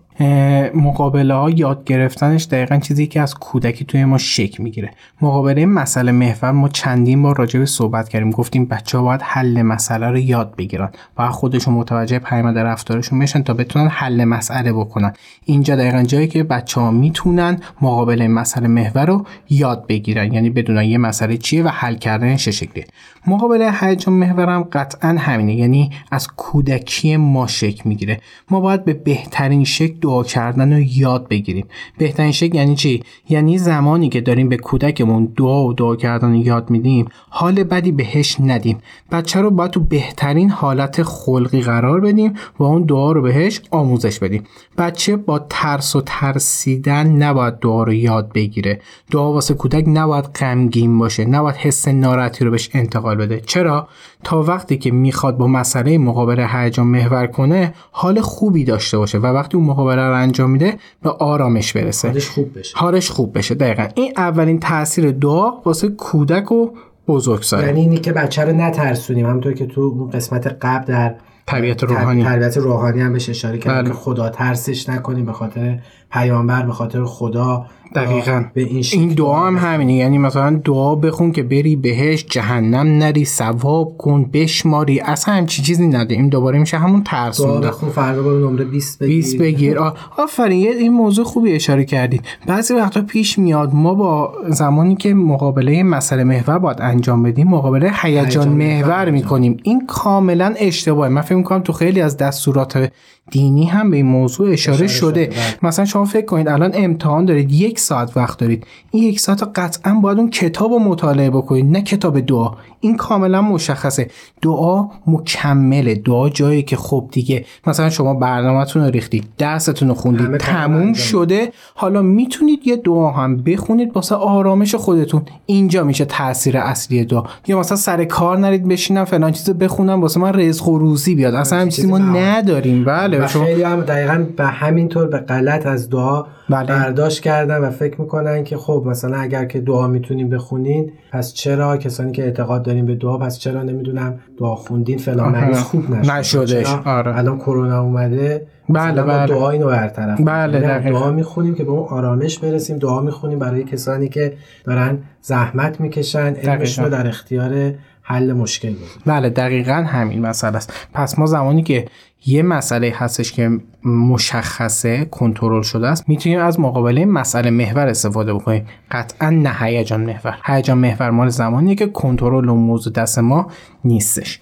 مقابله 0.75 1.33
ها 1.33 1.49
یاد 1.49 1.83
گرفتنش 1.83 2.45
دقیقا 2.45 2.77
چیزی 2.77 3.07
که 3.07 3.21
از 3.21 3.35
کودکی 3.35 3.85
توی 3.85 4.05
ما 4.05 4.17
شک 4.17 4.59
می‌گیره. 4.59 4.91
مقابله 5.21 5.65
مسئله 5.65 6.11
محور 6.11 6.51
ما 6.51 6.69
چندین 6.69 7.21
بار 7.21 7.37
راجع 7.37 7.59
به 7.59 7.65
صحبت 7.65 8.09
کردیم. 8.09 8.31
گفتیم 8.31 8.65
بچه 8.65 8.97
ها 8.97 9.03
باید 9.03 9.21
حل 9.23 9.61
مسئله 9.61 10.07
رو 10.07 10.17
یاد 10.17 10.55
بگیرن. 10.55 10.89
و 11.17 11.29
خودشون 11.29 11.73
متوجه 11.73 12.19
پیامد 12.19 12.57
رفتارشون 12.57 13.19
بشن 13.19 13.43
تا 13.43 13.53
بتونن 13.53 13.87
حل 13.87 14.23
مسئله 14.23 14.73
بکنن. 14.73 15.13
اینجا 15.45 15.75
دقیقا 15.75 16.03
جایی 16.03 16.27
که 16.27 16.43
بچه 16.43 16.81
ها 16.81 16.91
می‌تونن 16.91 17.59
مقابله 17.81 18.27
مسئله 18.27 18.67
محور 18.67 19.05
رو 19.05 19.25
یاد 19.49 19.87
بگیرن. 19.87 20.33
یعنی 20.33 20.49
بدونن 20.49 20.83
یه 20.83 20.97
مسئله 20.97 21.37
چیه 21.37 21.63
و 21.63 21.67
حل 21.67 21.95
کردنش 21.95 22.45
چه 22.45 22.51
شکلیه. 22.51 22.85
مقابله 23.27 23.71
هیجان 23.81 24.13
محور 24.13 24.49
هم 24.49 24.63
قطعا 24.63 25.09
همینه. 25.09 25.55
یعنی 25.55 25.91
از 26.11 26.27
کودکی 26.27 27.17
ما 27.17 27.47
شک 27.47 27.87
می‌گیره. 27.87 28.19
ما 28.49 28.59
باید 28.59 28.85
به 28.85 28.93
بهترین 28.93 29.63
شکل 29.63 30.08
کردن 30.23 30.73
رو 30.73 30.79
یاد 30.79 31.27
بگیریم. 31.27 31.65
بهترین 31.97 32.31
شکل 32.31 32.55
یعنی 32.55 32.75
چی؟ 32.75 33.03
یعنی 33.29 33.57
زمانی 33.57 34.09
که 34.09 34.21
داریم 34.21 34.49
به 34.49 34.57
کودکمون 34.57 35.33
دعا 35.37 35.65
و 35.65 35.73
دعا 35.73 35.95
کردن 35.95 36.29
رو 36.29 36.35
یاد 36.35 36.69
میدیم 36.69 37.07
حال 37.29 37.63
بدی 37.63 37.91
بهش 37.91 38.37
ندیم. 38.39 38.77
بچه 39.11 39.41
رو 39.41 39.51
باید 39.51 39.71
تو 39.71 39.79
بهترین 39.79 40.49
حالت 40.49 41.03
خلقی 41.03 41.61
قرار 41.61 41.99
بدیم 41.99 42.33
و 42.59 42.63
اون 42.63 42.83
دعا 42.83 43.11
رو 43.11 43.21
بهش 43.21 43.61
آموزش 43.71 44.19
بدیم. 44.19 44.43
بچه 44.77 45.15
با 45.15 45.39
ترس 45.49 45.95
و 45.95 46.01
ترسیدن 46.05 47.07
نباید 47.07 47.59
دعا 47.59 47.83
رو 47.83 47.93
یاد 47.93 48.33
بگیره. 48.33 48.81
دعا 49.11 49.33
واسه 49.33 49.53
کودک 49.53 49.83
نباید 49.87 50.25
غمگین 50.25 50.99
باشه 50.99 51.25
نباید 51.25 51.55
حس 51.55 51.87
ناراحتی 51.87 52.45
رو 52.45 52.51
بهش 52.51 52.69
انتقال 52.73 53.15
بده. 53.15 53.39
چرا؟ 53.39 53.87
تا 54.23 54.43
وقتی 54.43 54.77
که 54.77 54.91
می‌خواد 54.91 55.37
با 55.37 55.47
مسئله 55.47 55.97
مقابله 55.97 56.47
هیجان 56.47 56.87
محور 56.87 57.27
کنه 57.27 57.73
حال 57.91 58.21
خوبی 58.21 58.63
داشته 58.63 58.97
باشه 58.97 59.17
و 59.17 59.25
وقتی 59.25 59.57
اون 59.57 59.65
مقابله 59.65 59.98
رو 60.07 60.15
انجام 60.15 60.51
میده 60.51 60.77
به 61.01 61.09
آرامش 61.09 61.73
برسه. 61.73 62.07
حالش 62.07 62.29
خوب 62.29 62.59
بشه. 62.59 62.77
حالش 62.77 63.09
خوب 63.09 63.37
بشه 63.37 63.55
دقیقا. 63.55 63.87
این 63.95 64.13
اولین 64.17 64.59
تاثیر 64.59 65.11
دعا 65.11 65.51
واسه 65.65 65.89
کودک 65.89 66.51
و 66.51 66.71
بزرگسال 67.07 67.63
یعنی 67.63 67.79
اینی 67.81 67.97
که 67.97 68.13
بچه 68.13 68.45
رو 68.45 68.53
نترسونیم. 68.53 69.25
همونطور 69.25 69.53
که 69.53 69.65
تو 69.65 69.81
اون 69.81 70.09
قسمت 70.09 70.57
قبل 70.61 70.85
در 70.85 71.15
تربیت 71.47 71.83
روحانی. 71.83 72.23
تربیت 72.23 72.57
روحانی 72.57 73.01
هم 73.01 73.13
بهش 73.13 73.29
اشاره 73.29 73.57
کردیم 73.57 73.81
بله. 73.81 73.89
که 73.89 73.95
خدا 73.95 74.29
ترسش 74.29 74.89
نکنیم 74.89 75.25
به 75.25 75.33
خاطر 75.33 75.79
پیامبر 76.11 76.65
به 76.65 76.71
خاطر 76.71 77.03
خدا. 77.03 77.65
دقیقا. 77.95 78.43
به 78.53 78.61
این, 78.61 78.83
این 78.93 79.09
دعا 79.09 79.47
هم 79.47 79.57
همینه. 79.57 79.93
یعنی 79.93 80.17
مثلا 80.17 80.61
دعا 80.65 80.95
بخون 80.95 81.31
که 81.31 81.43
بری 81.43 81.75
بهش 81.75 82.25
جهنم 82.29 82.97
نری 82.97 83.25
ثواب 83.25 83.97
کن 83.97 84.29
بشماری. 84.33 84.99
اصلا 84.99 85.33
همچی 85.33 85.61
چیزی 85.61 85.87
نده 85.87 86.15
این 86.15 86.29
دوباره 86.29 86.59
میشه 86.59 86.77
همون 86.77 87.01
دعا 87.01 87.21
ترسونده 87.23 87.67
بخون 87.67 87.89
فردا 87.89 88.21
برو 88.23 88.49
نمره 88.49 88.65
20 88.65 88.99
بگیر. 88.99 89.15
20 89.15 89.37
بگیر. 89.37 89.79
آفرین 90.17 90.59
یه- 90.59 90.71
این 90.71 90.93
موضوع 90.93 91.25
خوبی 91.25 91.51
اشاره 91.53 91.85
کردید. 91.85 92.21
بعضی 92.47 92.73
وقتا 92.73 93.01
پیش 93.01 93.39
میاد 93.39 93.73
ما 93.73 93.93
با 93.93 94.33
زمانی 94.47 94.95
که 94.95 95.13
مقابله 95.13 95.83
مسئله 95.83 96.23
محور 96.23 96.59
باید 96.59 96.77
انجام 96.81 97.23
بدیم 97.23 97.47
مقابله 97.47 97.91
هیجان 98.01 98.47
محور. 98.47 99.09
می‌کنیم. 99.09 99.57
این 99.63 99.85
کاملا 99.87 100.53
اشتباهه. 100.57 101.09
من 101.09 101.21
فکر 101.21 101.35
می‌کنم 101.35 101.59
تو 101.59 101.73
خیلی 101.73 102.01
از 102.01 102.17
دستورات 102.17 102.91
دینی 103.31 103.65
هم 103.65 103.89
به 103.89 103.97
این 103.97 104.05
موضوع 104.05 104.51
اشاره, 104.51 104.75
اشاره 104.75 104.87
شده 104.87 105.23
شده، 105.23 105.25
بله. 105.25 105.69
مثلا 105.69 105.85
شما 105.85 106.05
فکر 106.05 106.25
کنید 106.25 106.47
الان 106.47 106.71
امتحان 106.73 107.25
دارید 107.25 107.51
یک 107.51 107.79
ساعت 107.79 108.17
وقت 108.17 108.39
دارید. 108.39 108.67
این 108.91 109.03
یک 109.03 109.19
ساعت 109.19 109.43
قطعا 109.55 109.93
باید 109.93 110.17
اون 110.17 110.29
کتاب 110.29 110.71
رو 110.71 110.79
مطالعه 110.79 111.29
بکنید 111.29 111.65
نه 111.65 111.81
کتاب 111.81 112.19
دعا. 112.19 112.51
این 112.79 112.97
کاملا 112.97 113.41
مشخصه. 113.41 114.07
دعا 114.41 114.87
مکمله. 115.07 115.95
دعا 115.95 116.29
جایی 116.29 116.63
که 116.63 116.75
خب 116.75 117.09
دیگه 117.11 117.45
مثلا 117.67 117.89
شما 117.89 118.13
برنامهتون 118.13 118.83
رو 118.83 118.89
ریختید 118.89 119.23
درستون 119.37 119.89
رو 119.89 119.93
خوندید 119.93 120.37
تموم 120.37 120.93
شده. 120.93 121.51
حالا 121.75 122.01
می‌تونید 122.01 122.59
یه 122.67 122.75
دعا 122.75 123.11
هم 123.11 123.37
بخونید 123.37 123.91
واسه 123.95 124.15
آرامش 124.15 124.75
خودتون. 124.75 125.21
اینجا 125.45 125.83
میشه 125.83 126.05
تاثیر 126.05 126.57
اصلی 126.57 127.05
دعا. 127.05 127.23
یا 127.47 127.59
مثلا 127.59 127.77
سر 127.77 128.05
کار 128.05 128.37
نرید 128.37 128.67
بشینم 128.67 129.05
فلان 129.05 129.31
چیزو 129.31 129.53
بخونم 129.53 130.01
واسه 130.01 130.19
من 130.19 130.33
رزق 130.33 130.67
و 130.67 130.79
روزی 130.79 131.15
بیاد. 131.15 131.35
اصلا 131.35 131.69
چیزی 131.69 131.87
ما. 131.87 131.97
نداریم. 131.97 132.85
بله 132.85 133.18
و 133.23 133.27
شما 133.27 133.45
خیلی 133.45 133.63
هم 133.63 133.81
دقیقا 133.81 134.25
به 134.37 134.45
همین 134.45 134.89
طور 134.89 135.07
به 135.07 135.17
غلط 135.17 135.65
از 135.65 135.89
دعا 135.89 136.25
بله. 136.49 136.67
برداشت 136.67 137.21
کردن 137.21 137.57
و 137.57 137.69
فکر 137.69 138.01
می‌کنن 138.01 138.43
که 138.43 138.57
خب 138.57 138.83
مثلا 138.87 139.17
اگر 139.17 139.45
که 139.45 139.61
دعا 139.61 139.87
می‌تونیم 139.87 140.29
بخونین 140.29 140.91
پس 141.11 141.33
چرا 141.33 141.77
کسانی 141.77 142.11
که 142.11 142.23
اعتقاد 142.23 142.63
داریم 142.63 142.85
به 142.85 142.95
دعا 142.95 143.17
پس 143.17 143.39
چرا 143.39 143.63
نمی‌دونم 143.63 144.19
دعا 144.39 144.55
خوندین 144.55 144.97
فلان. 144.97 145.31
مریض 145.31 145.57
خوب 145.59 145.91
نشد 145.91 146.11
نشدش. 146.11 146.75
آره. 146.85 147.17
الان 147.17 147.37
کرونا 147.37 147.81
اومده 147.81 148.47
بله، 148.69 149.01
بله. 149.03 149.27
دعا 149.27 149.49
اینو 149.49 149.67
برطرف 149.67 150.21
بله، 150.21 150.59
دقیقا. 150.59 150.99
دعا 150.99 151.11
می‌خونیم 151.11 151.55
که 151.55 151.63
به 151.63 151.71
اون 151.71 151.87
آرامش 151.89 152.39
برسیم 152.39 152.77
دعا 152.77 153.01
می‌خونیم 153.01 153.39
برای 153.39 153.63
کسانی 153.63 154.09
که 154.09 154.33
دارن 154.63 154.97
زحمت 155.21 155.81
می‌کشن 155.81 156.33
علمشون 156.33 156.85
رو. 156.85 156.91
در 156.91 157.07
اختیار 157.07 157.73
حل 158.09 158.33
مشکل 158.33 158.69
بذارن 158.69 159.01
بله 159.05 159.29
دقیقا 159.29 159.73
همین 159.73 160.21
مسئله 160.21 160.57
است. 160.57 160.73
پس 160.93 161.19
ما 161.19 161.25
زمانی 161.25 161.63
که 161.63 161.85
یه 162.25 162.43
مسئله 162.43 162.93
هستش 162.95 163.31
که 163.31 163.49
مشخصه 163.85 165.05
کنترل 165.05 165.61
شده 165.61 165.87
است 165.87 166.09
می‌تونیم 166.09 166.39
از 166.39 166.59
مقابله 166.59 167.05
مسئله 167.05 167.49
محور 167.49 167.87
استفاده 167.87 168.33
بکنیم. 168.33 168.65
قطعا 168.91 169.29
نه 169.29 169.53
هیجان 169.59 170.01
محور. 170.05 170.37
هیجان 170.45 170.77
محور 170.77 171.09
مال 171.09 171.29
زمانیه 171.29 171.75
که 171.75 171.87
کنترل 171.87 172.49
اون 172.49 172.59
موضوع 172.59 172.93
دست 172.93 173.19
ما 173.19 173.51
نیستش. 173.85 174.39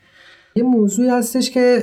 یه 0.56 0.64
موضوعی 0.64 1.10
هستش 1.10 1.52
که 1.52 1.80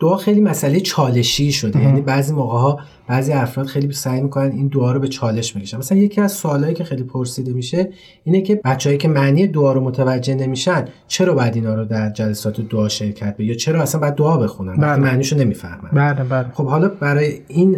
دعا 0.00 0.16
خیلی 0.16 0.40
مسئله 0.40 0.80
چالشی 0.80 1.52
شده. 1.52 1.82
یعنی 1.82 2.00
بعضی 2.00 2.34
موقع 2.34 2.58
ها 2.58 2.80
بعضی 3.06 3.32
افراد 3.32 3.66
خیلی 3.66 3.92
سعی 3.92 4.20
می‌کنن 4.20 4.50
این 4.50 4.68
دعا 4.68 4.92
رو 4.92 5.00
به 5.00 5.08
چالش 5.08 5.56
بکشن. 5.56 5.78
مثلا 5.78 5.98
یکی 5.98 6.20
از 6.20 6.32
سوالایی 6.32 6.74
که 6.74 6.84
خیلی 6.84 7.02
پرسیده 7.02 7.52
میشه 7.52 7.88
اینه 8.24 8.40
که 8.40 8.60
بچههایی 8.64 8.98
که 8.98 9.08
معنی 9.08 9.46
دعا 9.46 9.72
رو 9.72 9.80
متوجه 9.80 10.34
نمیشن 10.34 10.84
چرا 11.08 11.34
باید 11.34 11.54
اینا 11.54 11.74
رو 11.74 11.84
در 11.84 12.10
جلسات 12.10 12.60
دعا 12.60 12.88
شرکت 12.88 13.36
به 13.36 13.44
یا 13.44 13.54
چرا 13.54 13.82
اصلا 13.82 14.00
باید 14.00 14.14
دعا 14.14 14.36
بخونن؟ 14.36 14.76
بله. 14.76 14.96
معنیشو 14.96 15.36
نمی‌فهمن. 15.36 15.90
بله 15.92 16.24
بله. 16.24 16.48
خب 16.52 16.66
حالا 16.66 16.88
برای 16.88 17.40
این 17.48 17.76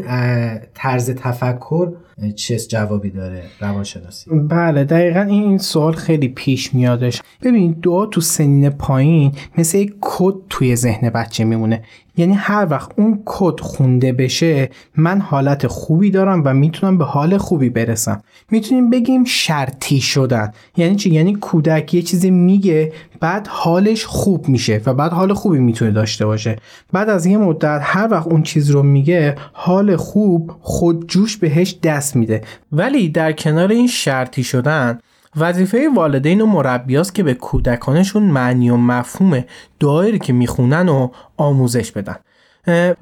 طرز 0.75 1.11
تفکر 1.11 1.92
چه 2.35 2.56
جوابی 2.59 3.11
داره 3.11 3.42
روانشناسی؟ 3.61 4.30
بله 4.30 4.85
دقیقا 4.85 5.21
این 5.21 5.42
این 5.42 5.59
سوال 5.59 5.92
خیلی 5.92 6.28
پیش 6.28 6.75
میادش. 6.75 7.23
ببین 7.42 7.76
دعا 7.83 8.06
تو 8.06 8.21
سنین 8.21 8.71
پایین 8.71 9.33
مثل 9.59 9.78
یک 9.78 9.95
کد 10.00 10.35
توی 10.50 10.76
ذهن 10.76 11.11
بچه 11.11 11.45
میمونه. 11.45 11.83
یعنی 12.16 12.35
هر 12.35 12.66
وقت 12.70 12.90
اون 12.96 13.23
کد 13.25 13.61
خونده 13.61 14.12
بشه 14.12 14.70
من 14.96 15.20
حالت 15.20 15.66
خوبی 15.66 16.11
دارم 16.11 16.42
و 16.44 16.54
می‌تونم 16.54 16.99
به 16.99 17.04
حال 17.04 17.38
خوبی 17.38 17.70
برسم. 17.70 18.23
می‌تونیم 18.50 18.90
بگیم 18.90 19.25
شرطی 19.25 20.00
شدن. 20.00 20.52
یعنی 20.76 20.96
چی؟ 20.96 21.11
یعنی 21.11 21.35
کودک 21.35 21.94
یه 21.94 22.02
چیزی 22.02 22.30
میگه 22.30 22.92
بعد 23.20 23.46
حالش 23.46 24.04
خوب 24.04 24.49
میشه 24.49 24.80
و 24.87 24.94
بعد 24.94 25.12
حال 25.12 25.35
خوبی 25.35 25.58
می‌تونه 25.58 25.90
داشته 25.90 26.26
باشه. 26.26 26.56
بعد 26.92 27.08
از 27.08 27.26
یه 27.26 27.38
مدت 27.38 27.80
هر 27.82 28.08
وقت 28.11 28.26
اون 28.26 28.42
چیز 28.42 28.70
رو 28.70 28.82
میگه 28.82 29.37
حال 29.52 29.96
خوب 29.96 30.52
خودجوش 30.61 31.37
بهش 31.37 31.78
دست 31.82 32.16
میده. 32.16 32.40
ولی 32.73 33.08
در 33.08 33.32
کنار 33.32 33.68
این 33.68 33.87
شرطی 33.87 34.44
شدن 34.44 34.99
وظیفه 35.37 35.88
والدین 35.97 36.40
و 36.40 36.47
مربیاست 36.47 37.14
که 37.14 37.23
به 37.23 37.35
کودکانشون 37.35 38.23
معنی 38.23 38.71
و 38.71 38.76
مفهوم 38.76 39.45
دایری 39.81 40.19
که 40.19 40.33
می‌خونن 40.33 40.88
و 40.88 41.09
آموزش 41.37 41.93
بدن. 41.93 42.16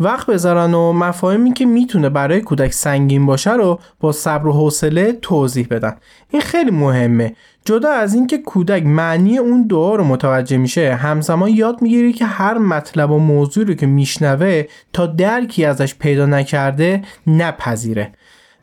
وقت 0.00 0.26
بذارن 0.26 0.74
و 0.74 0.92
مفاهیمی 0.92 1.52
که 1.52 1.66
می‌تونه 1.66 2.08
برای 2.08 2.40
کودک 2.40 2.72
سنگین 2.72 3.26
باشه 3.26 3.52
رو 3.52 3.80
با 4.00 4.12
صبر 4.12 4.46
و 4.46 4.52
حوصله 4.52 5.12
توضیح 5.12 5.66
بدن. 5.70 5.96
این 6.30 6.42
خیلی 6.42 6.70
مهمه. 6.70 7.34
جدا 7.64 7.90
از 7.90 8.14
اینکه 8.14 8.38
کودک 8.38 8.86
معنی 8.86 9.38
اون 9.38 9.66
دعا 9.66 9.94
رو 9.94 10.04
متوجه 10.04 10.56
میشه 10.56 10.94
همزمان 10.94 11.48
یاد 11.48 11.82
می‌گیره 11.82 12.12
که 12.12 12.24
هر 12.24 12.58
مطلب 12.58 13.10
و 13.10 13.18
موضوعی 13.18 13.66
رو 13.66 13.74
که 13.74 13.86
میشنوه 13.86 14.64
تا 14.92 15.06
درکی 15.06 15.64
ازش 15.64 15.94
پیدا 15.94 16.26
نکرده 16.26 17.02
نپذیره. 17.26 18.12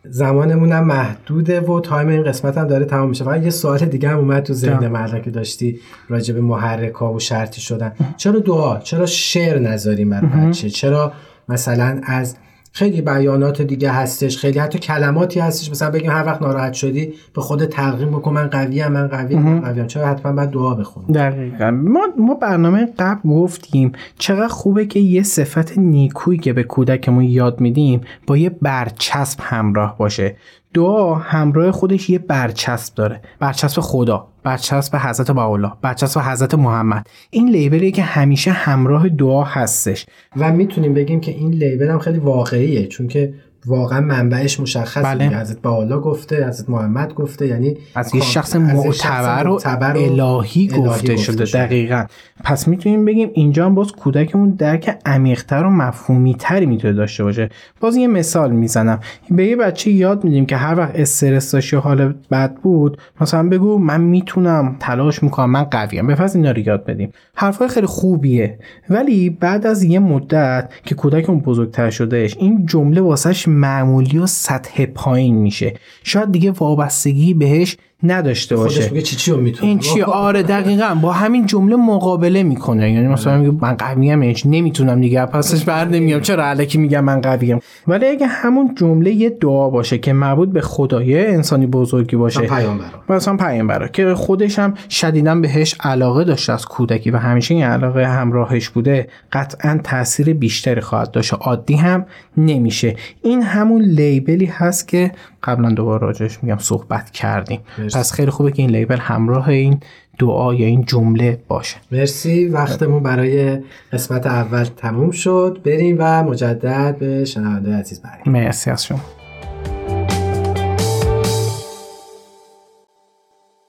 زمانمون 0.03 0.71
هم 0.71 0.83
محدوده 0.83 1.61
و 1.61 1.79
تایم 1.79 2.07
این 2.07 2.23
قسمت 2.23 2.57
هم 2.57 2.67
داره 2.67 2.85
تمام 2.85 3.09
میشه. 3.09 3.23
فقط 3.23 3.43
یه 3.43 3.49
سوال 3.49 3.77
دیگه 3.77 4.09
هم 4.09 4.17
اومد 4.17 4.43
تو 4.43 4.53
ذهن. 4.53 4.87
من 4.87 5.21
که 5.21 5.31
داشتی 5.31 5.79
راجع 6.09 6.33
به 6.33 6.41
محرک 6.41 6.93
ها 6.93 7.13
و 7.13 7.19
شرطی 7.19 7.61
شدن. 7.61 7.91
چرا 8.17 8.39
دعا؟ 8.39 8.79
چرا 8.79 9.05
شعر 9.05 9.59
نذاریم 9.59 10.09
برای 10.09 10.47
بچه؟ 10.47 10.69
چرا 10.69 11.13
مثلا 11.49 12.01
از 12.03 12.35
خیلی 12.71 13.01
بیانات 13.01 13.61
دیگه 13.61 13.91
هستش 13.91 14.37
خیلی 14.37 14.59
حتی 14.59 14.79
کلماتی 14.79 15.39
هستش. 15.39 15.71
مثلا 15.71 15.91
بگیم 15.91 16.11
هر 16.11 16.25
وقت 16.25 16.41
ناراحت 16.41 16.73
شدی 16.73 17.13
به 17.33 17.41
خود 17.41 17.65
تلقین 17.65 18.09
بکن 18.09 18.33
من 18.33 18.47
قویم 18.47 18.87
من 18.87 19.07
قویم 19.07 19.41
من 19.41 19.61
قویم. 19.61 19.87
چرا 19.87 20.07
حتما 20.07 20.31
باید 20.31 20.49
دعا 20.49 20.73
بخونی؟ 20.73 21.13
دقیقا. 21.13 21.71
ما, 21.71 22.07
ما 22.17 22.33
برنامه 22.33 22.87
قبل 22.99 23.29
گفتیم 23.29 23.91
چقدر 24.17 24.47
خوبه 24.47 24.85
که 24.85 24.99
یه 24.99 25.23
صفت 25.23 25.77
نیکویی 25.77 26.39
که 26.39 26.53
به 26.53 26.63
کودکمون 26.63 27.23
یاد 27.23 27.61
میدیم 27.61 28.01
با 28.27 28.37
یه 28.37 28.49
برچسب 28.49 29.39
همراه 29.41 29.97
باشه. 29.97 30.35
دعا 30.73 31.15
همراه 31.15 31.71
خودش 31.71 32.09
یه 32.09 32.19
برچسب 32.19 32.95
داره. 32.95 33.21
برچسب 33.39 33.81
خدا 33.81 34.27
برچسب 34.43 34.95
حضرت 34.95 35.31
باولا 35.31 35.77
برچسب 35.81 36.19
حضرت 36.19 36.55
محمد. 36.55 37.07
این 37.29 37.49
لیبلی 37.49 37.91
که 37.91 38.01
همیشه 38.01 38.51
همراه 38.51 39.09
دعا 39.09 39.43
هستش. 39.43 40.05
و 40.37 40.51
می‌تونیم 40.51 40.93
بگیم 40.93 41.19
که 41.19 41.31
این 41.31 41.51
لیبل 41.51 41.89
هم 41.89 41.99
خیلی 41.99 42.19
واقعیه 42.19 42.87
چون 42.87 43.07
که 43.07 43.33
واقعا 43.65 44.01
منبعش 44.01 44.59
مشخصه 44.59 45.01
بله. 45.01 45.25
حضرت 45.25 45.61
بالا 45.61 45.99
گفته 45.99 46.47
حضرت 46.47 46.69
محمد 46.69 47.13
گفته 47.13 47.47
یعنی 47.47 47.77
از 47.95 48.15
یه 48.15 48.21
شخص 48.21 48.55
معتبر 48.55 49.47
و 49.47 49.51
معتبر 49.51 49.97
الهی 49.97 50.67
گفته 50.67 51.17
شده 51.17 51.45
دقیقا. 51.45 52.05
پس 52.43 52.67
می‌تونیم 52.67 53.05
بگیم 53.05 53.29
اینجا 53.33 53.65
هم 53.65 53.75
باز 53.75 53.91
کودکمون 53.91 54.49
درک 54.49 54.97
عمیقتر 55.05 55.63
و 55.63 55.69
مفهومی 55.69 56.35
تری 56.39 56.65
می‌تونه 56.65 56.93
داشته 56.93 57.23
باشه. 57.23 57.49
باز 57.79 57.95
یه 57.95 58.07
مثال 58.07 58.51
می‌زنم. 58.51 58.99
به 59.31 59.45
یه 59.45 59.55
بچه 59.55 59.91
یاد 59.91 60.23
میدیم 60.23 60.45
که 60.45 60.55
هر 60.55 60.77
وقت 60.77 60.91
استرس 60.95 61.51
داشت 61.51 61.73
یا 61.73 61.79
حال 61.79 62.13
بد 62.31 62.53
بود 62.53 62.97
مثلا 63.21 63.49
بگو 63.49 63.77
من 63.77 64.01
می‌تونم 64.01 64.75
تلاش 64.79 65.23
می‌کنم 65.23 65.49
من 65.49 65.63
قویم. 65.63 66.07
بفرض 66.07 66.35
اینا 66.35 66.51
رو 66.51 66.59
یاد 66.59 66.85
بدیم. 66.85 67.11
حرفای 67.35 67.67
خیلی 67.67 67.87
خوبیه. 67.87 68.59
ولی 68.89 69.29
بعد 69.29 69.67
از 69.67 69.83
یه 69.83 69.99
مدت 69.99 70.69
که 70.85 70.95
کودکمون 70.95 71.39
بزرگتر 71.39 71.89
شدهش 71.89 72.35
این 72.39 72.65
جمله 72.65 73.01
واسش 73.01 73.47
معمولی 73.51 74.17
و 74.17 74.27
سطح 74.27 74.85
پایین 74.85 75.35
میشه. 75.35 75.73
شاید 76.03 76.31
دیگه 76.31 76.51
وابستگی 76.51 77.33
بهش 77.33 77.77
نداشته 78.03 78.55
باشه. 78.55 78.87
خودش 78.89 79.03
چی 79.03 79.15
چی 79.15 79.31
می‌تونه. 79.31 79.69
این 79.69 79.79
چی؟ 79.79 80.01
آره 80.01 80.43
دقیقا. 80.43 80.95
با 81.01 81.11
همین 81.11 81.45
جمله 81.45 81.75
مقابله 81.75 82.43
می‌کنه. 82.43 82.91
یعنی 82.91 83.07
مثلا 83.07 83.37
میگه 83.37 83.57
من 83.61 83.73
قویم 83.73 84.23
هیچ 84.23 84.43
نمی‌تونم 84.45 85.01
دیگه. 85.01 85.25
پسش 85.25 85.63
بر 85.63 85.85
نمیام. 85.85 86.21
چرا 86.21 86.45
علکی 86.45 86.77
میگم 86.77 87.03
من 87.03 87.21
قویم 87.21 87.59
ولی 87.87 88.05
اگه 88.05 88.27
همون 88.27 88.75
جمله 88.75 89.11
یه 89.11 89.29
دعا 89.29 89.69
باشه 89.69 89.97
که 89.97 90.13
مربوط 90.13 90.49
به 90.49 90.61
خدای 90.61 91.25
انسانی 91.25 91.67
بزرگی 91.67 92.15
باشه 92.15 92.41
پیامبر 92.41 92.85
مثلا 93.09 93.37
پیامبر 93.37 93.87
که 93.87 94.13
خودش 94.13 94.59
هم 94.59 94.73
شدیدا 94.89 95.35
بهش 95.35 95.75
علاقه 95.79 96.23
داشته 96.23 96.53
از 96.53 96.65
کودکی 96.65 97.11
و 97.11 97.17
همیشه 97.17 97.53
این 97.53 97.63
علاقه 97.63 98.07
همراهش 98.07 98.69
بوده 98.69 99.07
قطعا 99.31 99.79
تاثیر 99.83 100.33
بیشتری 100.33 100.81
خواهد 100.81 101.11
داشت. 101.11 101.33
عادی 101.33 101.75
هم 101.75 102.05
نمیشه. 102.37 102.95
این 103.21 103.41
همون 103.41 103.81
لیبلی 103.81 104.45
هست 104.45 104.87
که 104.87 105.11
قبلا 105.43 105.69
دوباره 105.69 106.01
راجعش 106.01 106.43
میگم 106.43 106.57
صحبت 106.57 107.11
کردیم. 107.11 107.59
مرسی. 107.77 107.99
پس 107.99 108.11
خیلی 108.11 108.31
خوبه 108.31 108.51
که 108.51 108.61
این 108.61 108.71
لیبل 108.71 108.97
همراه 108.97 109.49
این 109.49 109.79
دعا 110.19 110.53
یا 110.53 110.67
این 110.67 110.85
جمله 110.85 111.39
باشه. 111.47 111.77
مرسی. 111.91 112.47
وقتمون 112.47 113.03
برای 113.03 113.59
قسمت 113.93 114.27
اول 114.27 114.63
تموم 114.63 115.11
شد. 115.11 115.61
بریم 115.65 115.95
و 115.99 116.23
مجدد 116.23 116.97
به 116.99 117.25
شنونده 117.25 117.75
عزیز 117.75 118.01
بریم. 118.01 118.33
مرسی 118.33 118.69
از 118.69 118.85
شما. 118.85 118.99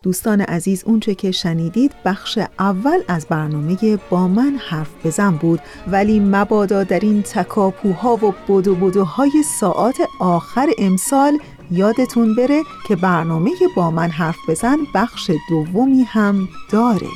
دوستان 0.02 0.40
عزیز 0.40 0.84
اونچه 0.86 1.14
که 1.14 1.30
شنیدید 1.30 1.92
بخش 2.04 2.38
اول 2.58 2.98
از 3.08 3.26
برنامه 3.26 3.98
با 4.10 4.28
من 4.28 4.58
حرف 4.68 5.06
بزن 5.06 5.30
بود 5.30 5.60
ولی 5.88 6.20
مبادا 6.20 6.84
در 6.84 7.00
این 7.00 7.22
تکاپوها 7.22 8.14
و 8.16 8.34
بدو 8.48 8.74
بدوهای 8.74 9.30
ساعات 9.60 9.96
آخر 10.20 10.66
امسال 10.78 11.38
یادتون 11.70 12.34
بره 12.34 12.62
که 12.88 12.96
برنامه 12.96 13.50
با 13.76 13.90
من 13.90 14.10
حرف 14.10 14.36
بزن 14.48 14.78
بخش 14.94 15.30
دومی 15.48 16.02
هم 16.02 16.48
داره. 16.70 17.08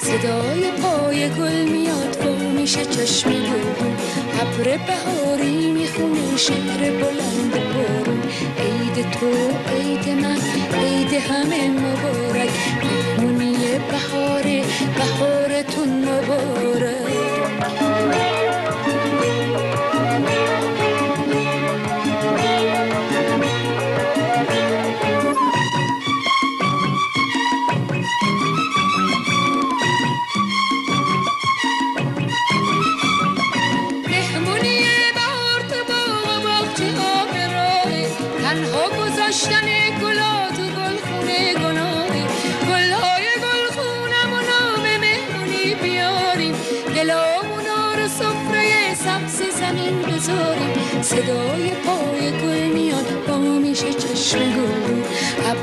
صدای 0.00 0.70
پای 0.82 1.28
گل 1.28 1.68
میاد 1.72 2.26
و 2.26 2.60
میشه 2.60 2.84
چشم 2.84 3.30
ابر 4.40 4.78
بهاری 4.86 5.72
می‌خونه 5.72 6.36
شعر 6.36 6.90
بلند 6.90 7.52
بارون. 7.52 8.22
عید 8.58 9.10
تو 9.10 9.26
عید 9.70 10.08
من 10.22 10.38
عید 10.80 11.12
همه 11.12 11.68
مبارک. 11.70 12.50
مهمونی 12.84 13.56
بهاره 13.90 14.64
بهارتون 14.98 15.88
مبارک. 16.08 17.09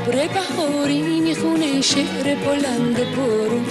ابر 0.08 0.26
بهاری 0.26 1.20
می‌خونه 1.20 1.80
شعر 1.80 2.34
بلند 2.34 2.96
بارون 3.16 3.66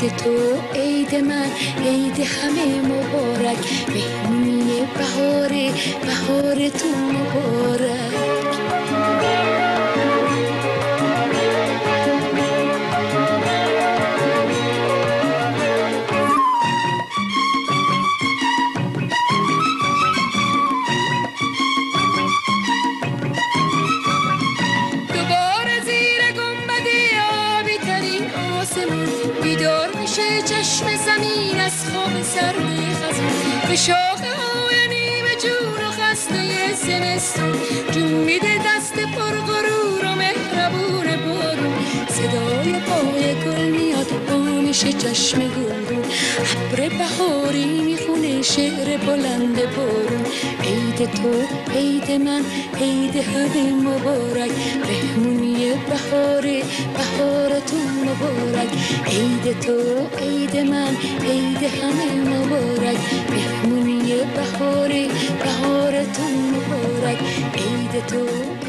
عید 0.00 0.16
تو 0.16 0.32
عید 0.74 1.14
من 1.14 1.50
عید 1.86 2.20
همه 2.20 2.80
مبارک. 2.82 3.58
مهمونی 3.88 4.80
بهاره 4.98 5.72
بهار 6.06 6.68
تو 6.68 6.88
مبارک. 6.88 7.69
زمستون. 36.90 37.52
جون 37.92 38.12
میده 38.12 38.58
دست 38.66 38.94
پر 38.94 39.30
غرور 39.30 40.04
و 40.04 40.14
مهربون 40.14 41.16
بارون 41.26 41.79
صدای 42.20 42.72
پای 42.72 43.34
گل 43.34 43.70
میاد 43.70 44.10
با 44.28 44.38
میشه 44.38 44.92
چشم 44.92 45.38
گلگون 45.38 46.04
ابر 46.52 46.88
بهاری 46.88 47.80
می‌خونه 47.80 48.42
شعر 48.42 48.96
بلند 48.96 49.56
بارون 49.76 50.24
عید 50.64 51.10
تو 51.12 51.30
عید 51.74 52.10
من 52.22 52.42
عید 52.80 53.16
همه 53.16 53.72
مبارک. 53.72 54.50
مهمونی 54.88 55.72
بهاره 55.90 56.62
بهارتون 56.96 57.88
مبارک. 58.04 58.68
عید 59.06 59.60
تو 59.60 59.78
عید 60.18 60.56
من 60.56 60.96
عید 61.30 61.62
همه 61.62 62.08
مبارک. 62.30 62.98
مهمونی 63.30 64.02
بهاره 64.36 65.08
بهارتون 65.44 66.34
مبارک. 66.54 67.18
عید 67.54 68.06
تو 68.06 68.59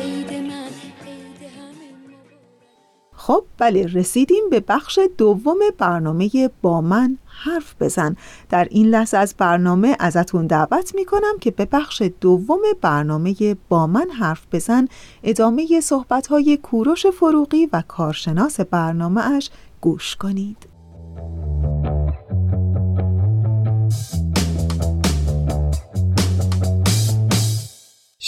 خب 3.31 3.43
بله 3.57 3.87
رسیدیم 3.93 4.49
به 4.49 4.59
بخش 4.59 4.99
دوم 5.17 5.57
برنامه 5.77 6.49
با 6.61 6.81
من 6.81 7.17
حرف 7.25 7.75
بزن. 7.79 8.15
در 8.49 8.67
این 8.71 8.87
لحظه 8.87 9.17
از 9.17 9.35
برنامه 9.37 9.95
ازتون 9.99 10.47
دعوت 10.47 10.95
می 10.95 11.05
کنم 11.05 11.39
که 11.41 11.51
به 11.51 11.65
بخش 11.65 12.03
دوم 12.21 12.59
برنامه 12.81 13.35
با 13.69 13.87
من 13.87 14.07
حرف 14.19 14.41
بزن. 14.51 14.87
ادامه 15.23 15.79
صحبت 15.79 16.27
های 16.27 16.57
کوروش 16.57 17.05
فروغی 17.07 17.69
و 17.73 17.83
کارشناس 17.87 18.59
برنامه 18.59 19.31
اش 19.31 19.49
گوش 19.81 20.15
کنید. 20.15 20.70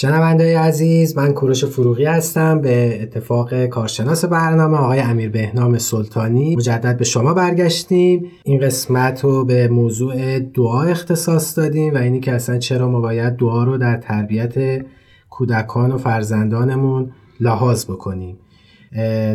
شنونده 0.03 0.59
عزیز 0.59 1.17
من 1.17 1.33
کوروش 1.33 1.65
فروغی 1.65 2.05
هستم. 2.05 2.61
به 2.61 3.03
اتفاق 3.03 3.65
کارشناس 3.65 4.25
برنامه 4.25 4.77
آقای 4.77 4.99
امیر 4.99 5.29
بهنام 5.29 5.77
سلطانی 5.77 6.55
مجدد 6.55 6.97
به 6.97 7.03
شما 7.03 7.33
برگشتیم. 7.33 8.25
این 8.43 8.59
قسمت 8.59 9.23
رو 9.23 9.45
به 9.45 9.67
موضوع 9.67 10.39
دعا 10.39 10.83
اختصاص 10.83 11.57
دادیم 11.57 11.93
و 11.93 11.97
اینی 11.97 12.19
که 12.19 12.31
اصلا 12.31 12.57
چرا 12.57 12.89
ما 12.89 13.01
باید 13.01 13.35
دعا 13.35 13.63
رو 13.63 13.77
در 13.77 13.97
تربیت 13.97 14.85
کودکان 15.29 15.91
و 15.91 15.97
فرزندانمون 15.97 17.11
لحاظ 17.39 17.85
بکنیم. 17.85 18.37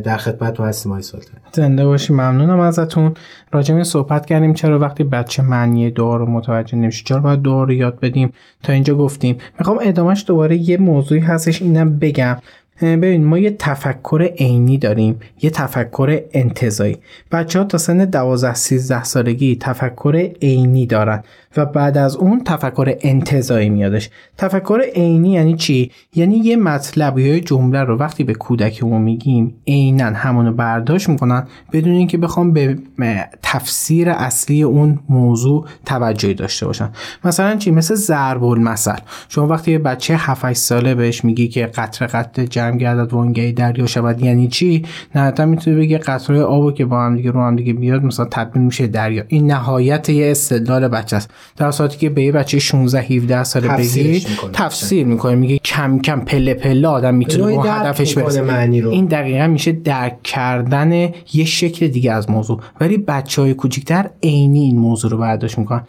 در 0.04 0.16
خدمت 0.16 0.54
تو 0.54 0.64
هستیم 0.64 0.92
آقای 0.92 1.02
سلطانی 1.02 1.40
زنده 1.52 1.84
باشی 1.84 2.12
ممنونم 2.12 2.60
ازتون. 2.60 3.14
راجع 3.52 3.74
به 3.74 3.84
صحبت 3.84 4.26
کردیم 4.26 4.54
چرا 4.54 4.78
وقتی 4.78 5.04
بچه 5.04 5.42
معنی 5.42 5.90
دعا 5.90 6.16
رو 6.16 6.26
متوجه 6.26 6.76
نمیشه 6.76 7.04
چرا 7.04 7.20
باید 7.20 7.42
دعا 7.42 7.64
رو 7.64 7.72
یاد 7.72 8.00
بدیم؟ 8.00 8.32
تا 8.62 8.72
اینجا 8.72 8.94
گفتیم. 8.94 9.36
می‌خوام 9.58 9.78
ادامهش 9.82 10.24
دوباره 10.26 10.56
یه 10.56 10.76
موضوعی 10.76 11.20
هستش 11.20 11.62
اینم 11.62 11.98
بگم. 11.98 12.36
ببین 12.82 13.24
ما 13.24 13.38
یه 13.38 13.50
تفکر 13.50 14.22
عینی 14.38 14.78
داریم 14.78 15.20
یه 15.42 15.50
تفکر 15.50 16.20
انتظایی. 16.32 16.96
بچه 17.32 17.58
ها 17.58 17.64
تا 17.64 17.78
سن 17.78 18.04
12 18.04 18.54
13 18.54 19.04
سالگی 19.04 19.56
تفکر 19.56 20.16
عینی 20.42 20.86
دارن. 20.86 21.22
و 21.58 21.64
بعد 21.64 21.98
از 21.98 22.16
اون 22.16 22.44
تفکر 22.44 22.94
انتظایی 23.00 23.68
میادش. 23.68 24.10
تفکر 24.36 24.80
عینی 24.94 25.32
یعنی 25.32 25.56
چی؟ 25.56 25.90
یعنی 26.14 26.36
یه 26.36 26.56
مطلب 26.56 27.18
یا 27.18 27.38
جمله 27.38 27.80
رو 27.84 27.96
وقتی 27.96 28.24
به 28.24 28.34
کودکمون 28.34 29.02
میگیم 29.02 29.54
عینا 29.66 30.04
همونو 30.04 30.52
برداشت 30.52 31.08
می‌کنن 31.08 31.46
بدون 31.72 31.92
اینکه 31.92 32.18
بخوام 32.18 32.52
به 32.52 32.78
تفسیر 33.42 34.10
اصلی 34.10 34.62
اون 34.62 34.98
موضوع 35.08 35.66
توجهی 35.86 36.34
داشته 36.34 36.66
باشن. 36.66 36.90
مثلا 37.24 37.56
چی؟ 37.56 37.70
مثل 37.70 37.94
ضرب 37.94 38.44
المثل. 38.44 38.98
شما 39.28 39.46
وقتی 39.46 39.72
یه 39.72 39.78
بچه 39.78 40.16
7 40.16 40.52
ساله 40.52 40.94
بهش 40.94 41.24
میگی 41.24 41.48
که 41.48 41.66
قطره 41.66 42.08
قطره 42.08 42.46
جمع 42.46 42.76
گردد 42.76 43.12
وانگهی 43.12 43.52
دریا 43.52 43.86
شود 43.86 44.22
یعنی 44.22 44.48
چی؟ 44.48 44.84
نهایتا 45.14 45.46
می‌تونه 45.46 45.76
بگه 45.76 45.98
قطره 45.98 46.42
آبو 46.42 46.72
که 46.72 46.84
با 46.84 47.04
هم 47.04 47.16
دیگه 47.16 47.30
رو 47.30 47.42
هم 47.42 47.56
دیگه 47.56 47.72
بیاد 47.72 48.04
مثلا 48.04 48.26
تبدیل 48.30 48.62
میشه 48.62 48.86
دریا. 48.86 49.24
این 49.28 49.50
نهایت 49.50 50.08
یه 50.08 50.30
استدلال 50.30 50.88
بچه 50.88 51.16
است 51.16 51.30
در 51.56 51.70
صورتی 51.70 51.98
که 51.98 52.08
به 52.10 52.22
یه 52.22 52.32
بچه 52.32 52.58
16 52.58 53.00
17 53.00 53.44
ساله 53.44 53.68
بگی 53.68 54.26
تفسیر 54.52 55.06
می‌کنه. 55.06 55.34
میگه 55.34 55.58
کم 55.58 55.98
کم 55.98 56.20
پله 56.20 56.54
پله 56.54 56.88
آدم 56.88 57.14
می‌تونه 57.14 57.52
اون 57.52 57.66
هدفش 57.66 58.18
برسه. 58.18 58.42
این 58.70 59.06
دقیقا 59.06 59.46
میشه 59.46 59.72
درک 59.72 60.22
کردن 60.22 60.92
یه 61.32 61.44
شکل 61.44 61.88
دیگه 61.88 62.12
از 62.12 62.30
موضوع. 62.30 62.60
ولی 62.80 62.96
بچه 62.96 63.42
های 63.42 63.54
کوچیکتر 63.54 64.10
عینی 64.22 64.60
این 64.60 64.78
موضوع 64.78 65.10
رو 65.10 65.18
برداشت 65.18 65.58
می‌کنن. 65.58 65.82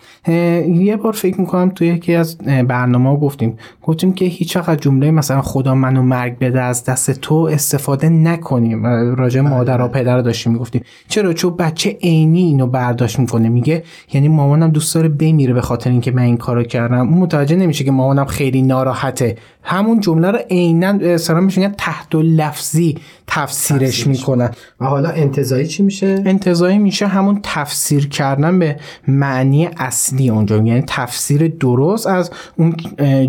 یه 0.76 0.98
بار 1.04 1.13
فکر 1.13 1.41
می‌کنم 1.41 1.69
توی 1.69 1.88
یکی 1.88 2.15
از 2.15 2.38
برنامه 2.38 3.10
ها 3.10 3.15
گفتیم. 3.15 3.58
گفتیم 3.84 4.13
که 4.13 4.26
هیچ 4.26 4.58
وقت 4.58 4.82
جمله 4.82 5.12
مثلا 5.12 5.41
خدا 5.41 5.76
منو 5.76 6.02
مرگ 6.02 6.39
بده 6.39 6.62
از 6.62 6.84
دست 6.84 7.12
تو 7.12 7.36
استفاده 7.36 8.10
نکنیم. 8.10 8.86
راجع 9.15 9.41
بله، 9.41 9.50
مادر 9.50 9.82
و 9.82 9.88
بله. 9.88 10.04
پدر 10.04 10.15
رو 10.15 10.22
داشتیم 10.22 10.54
می‌گفتیم. 10.54 10.82
چرا؟ 11.08 11.34
چون 11.34 11.56
بچه 11.56 11.98
عینی 12.02 12.41
اینو 12.41 12.67
برداشت 12.67 13.19
می‌کنه. 13.19 13.50
میگه 13.50 13.84
یعنی 14.13 14.28
مامانم 14.28 14.72
دوست 14.72 14.95
داره 14.95 15.10
بمیره 15.39 15.54
به 15.54 15.62
خاطر 15.62 15.89
اینکه 15.89 16.12
من 16.12 16.23
این 16.23 16.38
کارو 16.38 16.63
کردم. 16.63 17.08
اون 17.08 17.17
متوجه 17.17 17.56
نمیشه 17.56 17.84
که 17.84 17.91
مامانم 17.91 18.25
خیلی 18.25 18.62
ناراحته. 18.62 19.36
همون 19.69 19.99
جمله 19.99 20.32
رو 20.32 20.39
عینا 20.49 21.17
سلام 21.17 21.43
میگن 21.43 21.73
تحت 21.77 22.15
و 22.15 22.21
لفظی 22.21 22.97
تفسیرش. 23.27 24.08
می‌کنن 24.08 24.49
و 24.79 24.86
حالا 24.86 25.10
انتظایی 25.10 25.67
چی 25.67 25.84
میشه؟ 25.84 26.23
انتظایی 26.25 26.77
میشه 26.77 27.08
همون 27.08 27.39
تفسیر 27.43 28.08
کردن 28.08 28.60
به 28.60 28.75
معنی 29.08 29.69
اصلی 29.77 30.29
اونجا. 30.29 30.58
یعنی 30.58 30.84
تفسیر 30.88 31.47
درست 31.47 32.08
از 32.08 32.32
اون 32.55 32.75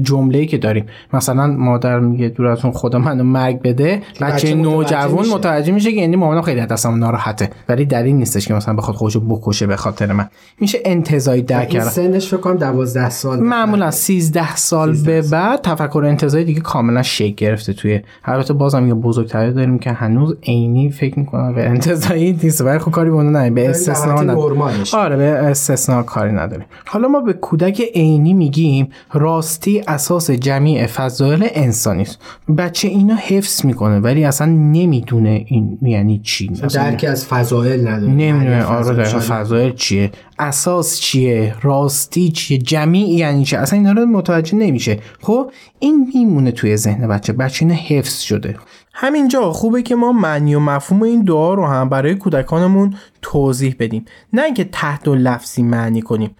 جمله‌ای 0.02 0.46
که 0.46 0.58
داریم. 0.58 0.86
مثلا 1.12 1.46
مادر 1.46 2.00
میگه 2.00 2.28
دور 2.28 2.46
از 2.46 2.64
اون 2.64 2.72
خدا 2.72 2.98
منو 2.98 3.24
مرگ 3.24 3.62
بده 3.62 4.02
بچه 4.20 4.54
نوجوان 4.54 5.26
متوجه 5.28 5.72
میشه 5.72 5.92
که 5.92 6.00
یعنی 6.00 6.16
مامانم 6.16 6.42
خیلی 6.42 6.66
دستم 6.66 6.94
ناراحته. 6.94 7.50
ولی 7.68 7.84
دلیل 7.84 8.14
نیستش 8.14 8.48
که 8.48 8.54
مثلا 8.54 8.74
بخواد 8.74 8.96
خودشو 8.96 9.20
بکشه 9.20 9.66
به 9.66 9.76
خاطر 9.76 10.12
من. 10.12 10.28
میشه 10.60 10.78
انتظایی 10.84 11.42
در 11.42 11.60
این 11.60 11.68
کردن. 11.68 11.88
سنش 11.88 12.28
فکر 12.28 12.36
کنم 12.36 12.56
12 12.56 13.10
سال 13.10 13.40
معمولا 13.40 13.90
13 13.90 14.56
سال 14.56 14.96
به 14.96 15.22
بعد 15.22 15.62
تفکر 15.62 16.02
انتظایی 16.30 16.44
دیگه 16.44 16.60
کاملا 16.60 17.02
شکل 17.02 17.34
گرفته 17.34 17.72
توی 17.72 18.00
البته 18.24 18.54
بازم 18.54 18.88
یه 18.88 18.94
بزرگتری 18.94 19.52
داریم 19.52 19.78
که 19.78 19.92
هنوز 19.92 20.36
عینی 20.42 20.90
فکر 20.90 21.18
می‌کنم 21.18 21.54
به 21.54 21.68
انتظایی 21.68 22.38
نیست. 22.42 22.60
ولی 22.60 22.78
خب 22.78 22.90
کاری 22.90 23.10
به 23.10 23.16
اون 23.16 23.54
به 23.54 23.70
استثنا 23.70 24.22
نداریم. 24.22 24.62
آره 24.94 25.16
به 25.16 25.24
استثنا 25.24 26.02
کاری 26.02 26.32
نداریم. 26.32 26.66
حالا 26.86 27.08
ما 27.08 27.20
به 27.20 27.32
کودک 27.32 27.82
عینی 27.94 28.34
میگیم 28.34 28.88
راستی 29.12 29.82
اساس 29.88 30.30
جمیع 30.30 30.86
فضایل 30.86 31.48
انسانی 31.54 32.02
است. 32.02 32.18
بچه 32.58 32.88
اینو 32.88 33.14
حفظ 33.14 33.64
می‌کنه 33.64 33.98
ولی 33.98 34.24
اصلا 34.24 34.46
نمی‌دونه 34.46 35.44
این 35.46 35.78
یعنی 35.82 36.20
چی. 36.24 36.48
درکی 36.48 37.06
از 37.06 37.26
فضایل 37.26 37.88
نداره. 37.88 38.12
نمی‌دونه. 38.12 38.64
آره 38.64 39.04
فضایل 39.04 39.72
چیه؟ 39.72 40.10
اساس 40.40 41.00
چیه؟ 41.00 41.54
راستی 41.62 42.30
چیه؟ 42.30 42.58
جمیع 42.58 43.08
یعنی 43.08 43.44
چه؟ 43.44 43.58
اصلا 43.58 43.78
اینا 43.78 43.92
رو 43.92 44.06
متوجه 44.06 44.54
نمیشه. 44.54 44.98
خب 45.22 45.52
این 45.78 46.12
میمونه 46.14 46.52
توی 46.52 46.76
ذهن 46.76 47.08
بچه. 47.08 47.32
بچه 47.32 47.64
اینو 47.66 47.74
حفظ 47.74 48.20
شده. 48.20 48.56
همینجا 48.92 49.52
خوبه 49.52 49.82
که 49.82 49.94
ما 49.94 50.12
معنی 50.12 50.54
و 50.54 50.60
مفهوم 50.60 51.02
این 51.02 51.24
دعا 51.24 51.54
رو 51.54 51.66
هم 51.66 51.88
برای 51.88 52.14
کودکانمون 52.14 52.94
توضیح 53.22 53.76
بدیم. 53.78 54.04
نه 54.32 54.42
اینکه 54.42 54.64
تحت 54.64 55.08
و 55.08 55.14
لفظی 55.14 55.62
معنی 55.62 56.02
کنیم. 56.02 56.36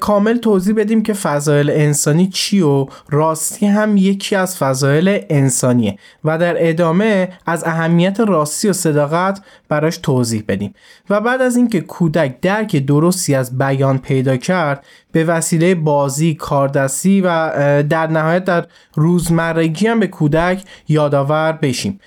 کامل 0.00 0.36
توضیح 0.36 0.74
بدیم 0.74 1.02
که 1.02 1.12
فضایل 1.12 1.70
انسانی 1.70 2.28
چی 2.28 2.60
و 2.60 2.86
راستی 3.10 3.66
هم 3.66 3.96
یکی 3.96 4.36
از 4.36 4.56
فضایل 4.56 5.24
انسانیه 5.30 5.98
و 6.24 6.38
در 6.38 6.68
ادامه 6.68 7.28
از 7.46 7.64
اهمیت 7.64 8.20
راستی 8.20 8.68
و 8.68 8.72
صداقت 8.72 9.40
براش 9.68 9.98
توضیح 9.98 10.44
بدیم. 10.48 10.74
و 11.10 11.20
بعد 11.20 11.42
از 11.42 11.56
اینکه 11.56 11.80
کودک 11.80 12.40
درک 12.40 12.76
درستی 12.76 13.34
از 13.34 13.58
بیان 13.58 13.98
پیدا 13.98 14.36
کرد 14.36 14.84
به 15.12 15.24
وسیله 15.24 15.74
بازی 15.74 16.34
کاردستی 16.34 17.20
و 17.20 17.52
در 17.82 18.06
نهایت 18.06 18.44
در 18.44 18.66
روزمرگی 18.94 19.86
هم 19.86 20.00
به 20.00 20.06
کودک 20.06 20.62
یادآور 20.88 21.52
بشیم. 21.52 22.00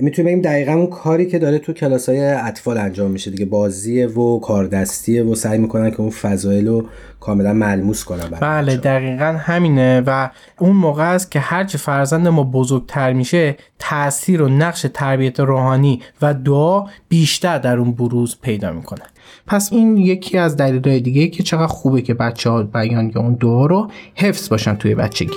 می‌تونیم 0.00 0.26
بگیم 0.26 0.42
دقیقا 0.42 0.72
اون 0.72 0.86
کاری 0.86 1.26
که 1.26 1.38
داره 1.38 1.58
تو 1.58 1.72
کلاس 1.72 2.08
های 2.08 2.20
اطفال 2.20 2.78
انجام 2.78 3.10
میشه 3.10 3.30
دیگه 3.30 3.44
بازیه 3.44 4.06
و 4.06 4.40
کاردستیه 4.40 5.22
و 5.24 5.34
سعی 5.34 5.58
می‌کنن 5.58 5.90
که 5.90 6.00
اون 6.00 6.10
فضایل 6.10 6.66
رو 6.66 6.84
کاملا 7.20 7.52
ملموس 7.52 8.04
کنن 8.04 8.30
بله 8.40 8.76
دقیقا 8.76 9.24
همینه 9.24 10.02
و 10.06 10.30
اون 10.58 10.76
موقع 10.76 11.14
است 11.14 11.30
که 11.30 11.40
هرچه 11.40 11.78
فرزند 11.78 12.28
ما 12.28 12.44
بزرگتر 12.44 13.12
میشه 13.12 13.56
تاثیر 13.78 14.42
و 14.42 14.48
نقش 14.48 14.86
تربیت 14.94 15.40
روحانی 15.40 16.02
و 16.22 16.34
دعا 16.34 16.84
بیشتر 17.08 17.58
در 17.58 17.76
اون 17.76 17.92
بروز 17.92 18.36
پیدا 18.42 18.72
می‌کنه. 18.72 19.02
پس 19.48 19.72
این 19.72 19.96
یکی 19.96 20.38
از 20.38 20.56
دلایل 20.56 21.02
دیگه 21.02 21.28
که 21.28 21.42
چقدر 21.42 21.66
خوبه 21.66 22.02
که 22.02 22.14
بچه 22.14 22.50
ها 22.50 22.62
بیان 22.62 23.12
یا 23.14 23.20
اون 23.22 23.34
دعا 23.34 23.66
رو 23.66 23.90
حفظ 24.14 24.48
باشن 24.48 24.74
توی 24.74 24.94
بچگی. 24.94 25.36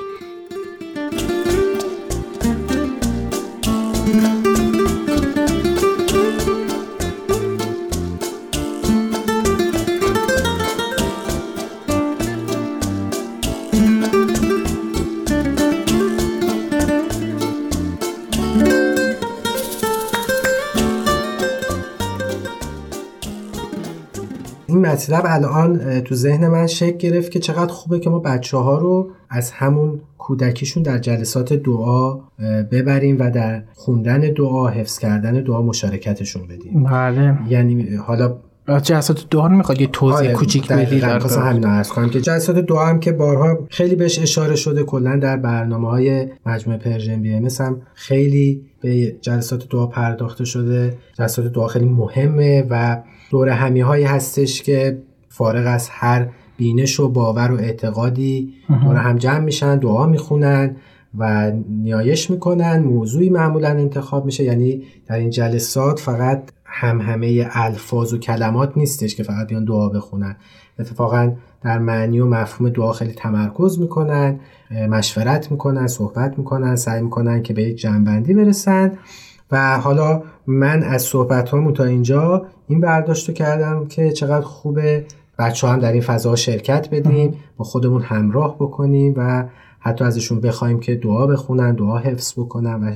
مطلب 24.75 25.23
الان 25.25 26.01
تو 26.01 26.15
ذهن 26.15 26.47
من 26.47 26.67
شکل 26.67 26.97
گرفت 26.97 27.31
که 27.31 27.39
چقدر 27.39 27.71
خوبه 27.71 27.99
که 27.99 28.09
ما 28.09 28.19
بچه 28.19 28.57
ها 28.57 28.77
رو 28.77 29.09
از 29.29 29.51
همون 29.51 30.01
کودکیشون 30.17 30.83
در 30.83 30.97
جلسات 30.97 31.53
دعا 31.53 32.19
ببریم 32.71 33.19
و 33.19 33.31
در 33.31 33.63
خوندن 33.73 34.19
دعا 34.19 34.67
حفظ 34.67 34.99
کردن 34.99 35.43
دعا 35.43 35.61
مشارکتشون 35.61 36.47
بدیم. 36.47 36.83
بله. 36.83 37.37
یعنی 37.49 37.95
حالا 37.95 38.35
جلسات 38.67 39.25
دعا 39.31 39.47
رو 39.47 39.57
می‌خواد 39.57 39.81
یه 39.81 39.87
توضیح 39.87 40.17
آره 40.17 40.33
کوچیک 40.33 40.67
بدی 40.67 40.99
در 40.99 41.19
همین 41.19 41.65
عرض 41.65 41.89
کنم 41.89 42.09
که 42.09 42.21
جلسات 42.21 42.55
دعا 42.55 42.85
هم 42.85 42.99
که 42.99 43.11
بارها 43.11 43.57
خیلی 43.69 43.95
بهش 43.95 44.19
اشاره 44.19 44.55
شده 44.55 44.83
کلا 44.83 45.19
در 45.19 45.37
برنامه 45.37 45.89
های 45.89 46.27
مجموعه 46.45 46.79
Persian 46.79 47.21
BMS 47.21 47.47
هم 47.59 47.81
خیلی 47.93 48.61
به 48.81 49.11
جلسات 49.21 49.69
دعا 49.69 49.87
پرداخته 49.87 50.45
شده. 50.45 50.97
جلسات 51.17 51.45
دعا 51.45 51.67
خیلی 51.67 51.85
مهمه 51.85 52.67
و 52.69 53.03
دور 53.31 53.49
همی 53.49 53.79
هایی 53.79 54.03
هستش 54.03 54.61
که 54.61 55.01
فارغ 55.29 55.67
از 55.67 55.89
هر 55.91 56.27
بینش 56.57 56.99
و 56.99 57.09
باور 57.09 57.51
و 57.51 57.55
اعتقادی 57.55 58.53
دور 58.83 58.95
هم 58.95 59.17
جمع 59.17 59.39
میشن 59.39 59.77
دعا 59.77 60.05
می‌خونن 60.05 60.75
و 61.17 61.51
نیایش 61.69 62.29
می‌کنن. 62.29 62.79
موضوعی 62.79 63.29
معمولا 63.29 63.69
انتخاب 63.69 64.25
میشه. 64.25 64.43
یعنی 64.43 64.83
در 65.07 65.15
این 65.15 65.29
جلسات 65.29 65.99
فقط 65.99 66.51
هم 66.65 67.01
همه 67.01 67.49
الفاظ 67.51 68.13
و 68.13 68.17
کلمات 68.17 68.77
نیستش 68.77 69.15
که 69.15 69.23
فقط 69.23 69.47
بیان 69.47 69.65
دعا 69.65 69.89
بخونن. 69.89 70.35
اتفاقا 70.79 71.31
در 71.63 71.79
معنی 71.79 72.19
و 72.19 72.25
مفهوم 72.25 72.69
دعا 72.69 72.91
خیلی 72.91 73.13
تمرکز 73.13 73.79
می‌کنن 73.79 74.39
مشورت 74.89 75.51
می‌کنن 75.51 75.87
صحبت 75.87 76.37
می‌کنن 76.37 76.75
سعی 76.75 77.01
می‌کنن 77.01 77.43
که 77.43 77.53
به 77.53 77.63
یک 77.63 77.77
جنبندی 77.77 78.33
برسن. 78.33 78.91
و 79.51 79.79
حالا 79.79 80.23
من 80.47 80.83
از 80.83 81.01
صحبت 81.01 81.73
تا 81.73 81.83
اینجا 81.83 82.45
این 82.71 82.81
برداشت 82.81 83.33
کردم 83.33 83.85
که 83.85 84.11
چقدر 84.11 84.45
خوبه. 84.45 85.05
بچه 85.39 85.67
هم 85.67 85.79
در 85.79 85.91
این 85.91 86.01
فضا 86.01 86.35
شرکت 86.35 86.89
بدیم 86.89 87.33
با 87.57 87.65
خودمون 87.65 88.01
همراه 88.01 88.55
بکنیم 88.55 89.13
و 89.17 89.45
حتی 89.79 90.03
ازشون 90.03 90.41
بخوایم 90.41 90.79
که 90.79 90.95
دعا 90.95 91.27
بخونن 91.27 91.75
دعا 91.75 91.97
حفظ 91.97 92.33
بکنن 92.39 92.83
و 92.83 92.95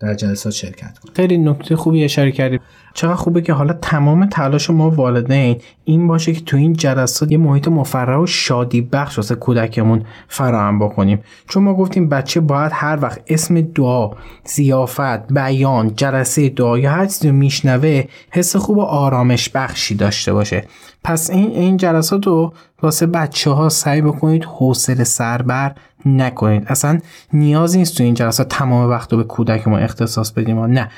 در 0.00 0.14
جلسات 0.14 0.52
شرکت 0.52 0.98
کنه 0.98 1.12
خیلی 1.16 1.38
نکته 1.38 1.76
خوبی 1.76 2.04
اشاره 2.04 2.32
کردیم 2.32 2.60
چقدر 2.94 3.14
خوبه 3.14 3.42
که 3.42 3.52
حالا 3.52 3.72
تمام 3.72 4.26
تلاش 4.26 4.70
ما 4.70 4.90
والدین 4.90 5.60
این 5.84 6.06
باشه 6.06 6.32
که 6.32 6.40
تو 6.40 6.56
این 6.56 6.72
جلسات 6.72 7.32
یه 7.32 7.38
محیط 7.38 7.68
مفرح 7.68 8.18
و 8.18 8.26
شادی 8.26 8.80
بخش 8.80 9.18
واسه 9.18 9.34
کودکمون 9.34 10.04
فراهم 10.28 10.78
بکنیم. 10.78 11.20
چون 11.48 11.62
ما 11.62 11.74
گفتیم 11.74 12.08
بچه 12.08 12.40
باید 12.40 12.72
هر 12.74 12.98
وقت 13.02 13.20
اسم 13.26 13.60
دعا 13.60 14.10
زیافت 14.44 15.32
بیان 15.32 15.94
جلسه 15.96 16.48
دعا 16.48 16.78
یا 16.78 16.90
هر 16.90 17.06
چیزی 17.06 17.30
میشنوه 17.30 18.04
حس 18.30 18.56
خوب 18.56 18.76
و 18.76 18.82
آرامش 18.82 19.48
بخشی 19.48 19.94
داشته 19.94 20.32
باشه. 20.32 20.64
پس 21.04 21.30
این 21.30 21.50
این 21.50 21.76
جلسات 21.76 22.26
رو 22.26 22.52
واسه 22.84 23.06
بچه 23.06 23.50
ها 23.50 23.68
سعی 23.68 24.02
بکنید 24.02 24.44
حوصله 24.44 25.04
سربر 25.04 25.74
نکنید. 26.06 26.64
اصلا 26.66 26.98
نیاز 27.32 27.76
نیست 27.76 27.96
تو 27.96 28.04
این 28.04 28.14
جلسات 28.14 28.48
تمام 28.48 28.90
وقت 28.90 29.12
رو 29.12 29.18
به 29.18 29.24
کودک 29.24 29.68
ما 29.68 29.78
اختصاص 29.78 30.30
بدیم. 30.30 30.60
نه. 30.64 30.90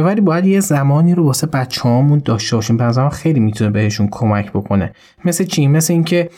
ولی 0.00 0.20
باید 0.20 0.46
یه 0.46 0.60
زمانی 0.60 1.14
رو 1.14 1.24
واسه 1.24 1.46
بچه 1.46 1.82
هامون 1.82 2.22
داشته 2.24 2.56
باشیم. 2.56 2.76
به 2.76 3.08
خیلی 3.12 3.40
می‌تونه 3.40 3.70
بهشون 3.70 4.08
کمک 4.10 4.50
بکنه. 4.52 4.92
مثل 5.24 5.44
چی؟ 5.44 5.66
مثل 5.66 5.92
اینکه 5.92 6.30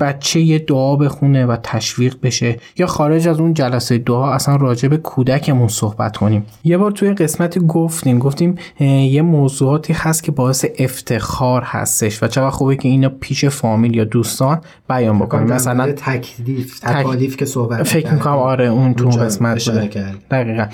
بچه 0.00 0.40
یه 0.40 0.58
دعا 0.58 0.96
بخونه 0.96 1.46
و 1.46 1.56
تشویق 1.62 2.16
بشه 2.22 2.56
یا 2.78 2.86
خارج 2.86 3.28
از 3.28 3.40
اون 3.40 3.54
جلسه 3.54 3.98
دعا 3.98 4.32
اصلا 4.32 4.56
راجع 4.56 4.88
به 4.88 4.96
کودکمون 4.96 5.68
صحبت 5.68 6.16
کنیم. 6.16 6.46
یه 6.64 6.78
بار 6.78 6.90
توی 6.90 7.12
قسمتی 7.12 7.60
گفتیم 7.60 8.18
گفتیم 8.18 8.54
یه 8.80 9.22
موضوعاتی 9.22 9.92
هست 9.92 10.22
که 10.22 10.32
باعث 10.32 10.64
افتخار 10.78 11.62
هستش 11.62 12.22
و 12.22 12.26
چقدر 12.26 12.50
خوبه 12.50 12.76
که 12.76 12.88
اینو 12.88 13.08
پیش 13.08 13.44
فامیل 13.44 13.96
یا 13.96 14.04
دوستان 14.04 14.60
بیان 14.88 15.18
بکنیم. 15.18 15.46
مثلا 15.46 15.92
تکلیف 15.92 16.80
تکالیف 16.80 17.36
که 17.36 17.44
صحبت 17.44 17.82
فکر 17.82 18.12
می‌کنم 18.12 18.34
آره 18.34 18.66
اون 18.66 18.94
تو 18.94 19.08
قسمت 19.08 19.70
دقیقا. 20.30 20.66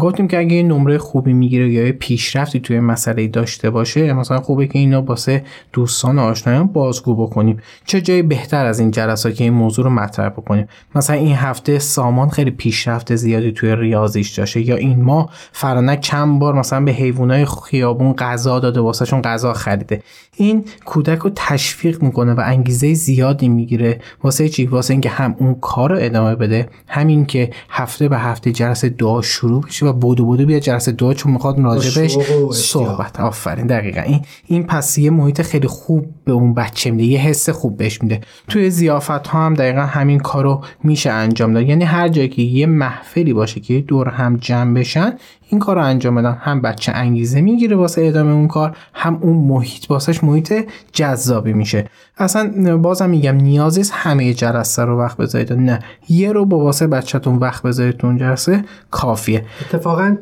گفتیم 0.00 0.28
که 0.28 0.38
اگه 0.38 0.56
یه 0.56 0.62
نمره 0.62 0.98
خوبی 0.98 1.32
می‌گیره 1.32 1.72
یا 1.72 1.86
یه 1.86 1.92
پیشرفتی 1.92 2.60
توی 2.60 2.80
مسئله 2.80 3.28
داشته 3.28 3.70
باشه 3.70 4.12
مثلا 4.12 4.40
خوبه 4.40 4.66
که 4.66 4.78
اینو 4.78 5.00
واسه 5.00 5.44
دوستان 5.72 6.18
آشنایان 6.18 6.66
بازگو 6.66 7.26
بکنیم. 7.26 7.58
چه 7.86 8.00
جای 8.00 8.22
بهتر 8.28 8.66
از 8.66 8.80
این 8.80 8.90
جلسات 8.90 9.34
که 9.34 9.44
این 9.44 9.52
موضوع 9.52 9.84
رو 9.84 9.90
مطرح 9.90 10.28
بکنیم. 10.28 10.68
مثلا 10.94 11.16
این 11.16 11.34
هفته 11.34 11.78
سامان 11.78 12.28
خیلی 12.28 12.50
پیشرفت 12.50 13.14
زیادی 13.14 13.52
توی 13.52 13.76
ریاضیش 13.76 14.38
داشته. 14.38 14.60
یا 14.60 14.76
این 14.76 15.02
ما 15.02 15.30
فرانک 15.52 16.00
چند 16.00 16.38
بار 16.38 16.54
مثلا 16.54 16.84
به 16.84 16.92
حیوانات 16.92 17.48
خیابون 17.48 18.12
غذا 18.12 18.60
داده 18.60 18.80
واسهشون 18.80 19.22
غذا 19.22 19.52
خریده. 19.52 20.02
این 20.38 20.64
کودک 20.84 21.18
رو 21.18 21.30
تشویق 21.34 22.02
می‌کنه 22.02 22.32
و 22.32 22.42
انگیزه 22.44 22.94
زیادی 22.94 23.48
می‌گیره. 23.48 24.00
واسه 24.22 24.48
چی؟ 24.48 24.66
واسه 24.66 24.94
اینکه 24.94 25.08
هم 25.08 25.36
اون 25.38 25.54
کار 25.54 25.90
رو 25.90 25.98
ادامه 26.00 26.34
بده 26.34 26.68
همین 26.86 27.26
که 27.26 27.50
هفته 27.68 28.08
به 28.08 28.18
هفته 28.18 28.52
جلسه 28.52 28.88
دعا 28.88 29.22
شروع 29.22 29.62
بشه 29.62 29.86
و 29.86 29.92
بودو 29.92 30.24
بودو 30.24 30.46
بیا 30.46 30.60
جلسه 30.60 30.92
دعا 30.92 31.14
چون 31.14 31.32
می‌خواد 31.32 31.60
راجبش 31.60 32.18
صحبت. 32.52 33.20
آفرین 33.20 33.66
دقیقا. 33.66 34.00
این 34.00 34.20
این 34.46 34.62
پس 34.62 34.98
یه 34.98 35.10
محیط 35.10 35.42
خیلی 35.42 35.66
خوب 35.66 36.06
به 36.24 36.32
اون 36.32 36.54
بچه 36.54 36.90
میده 36.90 37.04
یه 37.04 37.20
حس 37.20 37.48
خوب 37.48 37.76
بهش 37.76 38.02
میده. 38.02 38.20
توی 38.48 38.70
زیافت 38.70 39.26
ها 39.26 39.46
هم 39.46 39.54
دقیقا 39.54 39.80
همین 39.80 40.18
کارو 40.18 40.64
میشه 40.84 41.10
انجام 41.10 41.52
داد. 41.52 41.68
یعنی 41.68 41.84
هر 41.84 42.08
جایی 42.08 42.28
که 42.28 42.42
یه 42.42 42.66
محفلی 42.66 43.32
باشه 43.32 43.60
که 43.60 43.80
دور 43.80 44.08
هم 44.08 44.36
جمع 44.36 44.74
بشن 44.74 45.12
این 45.50 45.60
کار 45.60 45.76
رو 45.76 45.84
انجام 45.84 46.14
بدن. 46.14 46.38
هم 46.40 46.60
بچه 46.60 46.92
انگیزه 46.92 47.40
می‌گیره 47.40 47.76
واسه 47.76 48.04
ادامه 48.04 48.32
اون 48.32 48.48
کار 48.48 48.76
هم 48.94 49.18
اون 49.22 49.36
محیط 49.36 49.90
واسش 49.90 50.24
محیط 50.28 50.54
جذابی 50.92 51.52
میشه. 51.52 51.84
اصلا 52.18 52.76
بازم 52.76 53.10
میگم 53.10 53.34
نیازیست 53.34 53.92
همه 53.94 54.34
جلسه 54.34 54.82
رو 54.82 54.98
وقت 54.98 55.16
بذارید. 55.16 55.52
نه 55.52 55.78
یه 56.08 56.32
رو 56.32 56.44
با 56.44 56.58
واسه 56.58 56.86
بچهتون 56.86 57.36
وقت 57.36 57.62
بذارید 57.62 57.96
تو 57.96 58.06
اون 58.06 58.18
جلسه 58.18 58.64
کافیه. 58.90 59.44
اتفاقا 59.60 60.16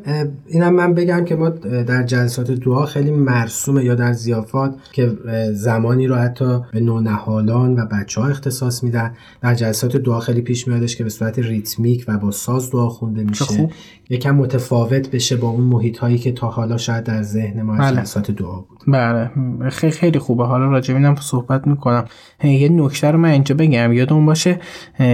اینم 0.47 0.73
من 0.73 0.93
بگم 0.93 1.25
که 1.25 1.35
ما 1.35 1.49
در 1.49 2.03
جلسات 2.03 2.51
دعا 2.51 2.85
خیلی 2.85 3.11
مرسومه 3.11 3.83
یا 3.83 3.95
در 3.95 4.13
زیافات 4.13 4.75
که 4.91 5.11
زمانی 5.53 6.07
رو 6.07 6.15
حتی 6.15 6.59
به 6.73 6.79
نونهالان 6.79 7.79
و 7.79 7.85
بچه 7.85 8.21
ها 8.21 8.27
اختصاص 8.27 8.83
میدن. 8.83 9.13
در 9.41 9.55
جلسات 9.55 9.97
دعا 9.97 10.19
خیلی 10.19 10.41
پیش 10.41 10.67
میادش 10.67 10.95
که 10.95 11.03
به 11.03 11.09
صورت 11.09 11.39
ریتمیک 11.39 12.05
و 12.07 12.17
با 12.17 12.31
ساز 12.31 12.71
دعا 12.71 12.89
خونده 12.89 13.23
میشه. 13.23 13.69
یکم 14.09 14.35
متفاوت 14.35 15.11
بشه 15.11 15.35
با 15.35 15.47
اون 15.47 15.63
محیط 15.63 15.97
هایی 15.97 16.17
که 16.17 16.31
تا 16.31 16.47
حالا 16.47 16.77
شاید 16.77 17.03
در 17.03 17.21
ذهن 17.21 17.61
ما 17.61 17.77
بله. 17.77 17.91
جلسات 17.91 18.31
دعا 18.31 18.55
بود. 18.55 18.79
بله. 18.87 19.31
خیلی 19.69 19.91
خیلی 19.91 20.19
خوبه. 20.19 20.45
حالا 20.45 20.65
راجع 20.65 20.95
اینم 20.95 21.15
صحبت 21.15 21.67
می‌کنم. 21.67 22.05
یه 22.43 22.69
نکته 22.69 23.11
رو 23.11 23.17
من 23.17 23.29
اینجا 23.29 23.55
بگم. 23.55 23.93
یادمون 23.93 24.25
باشه 24.25 24.59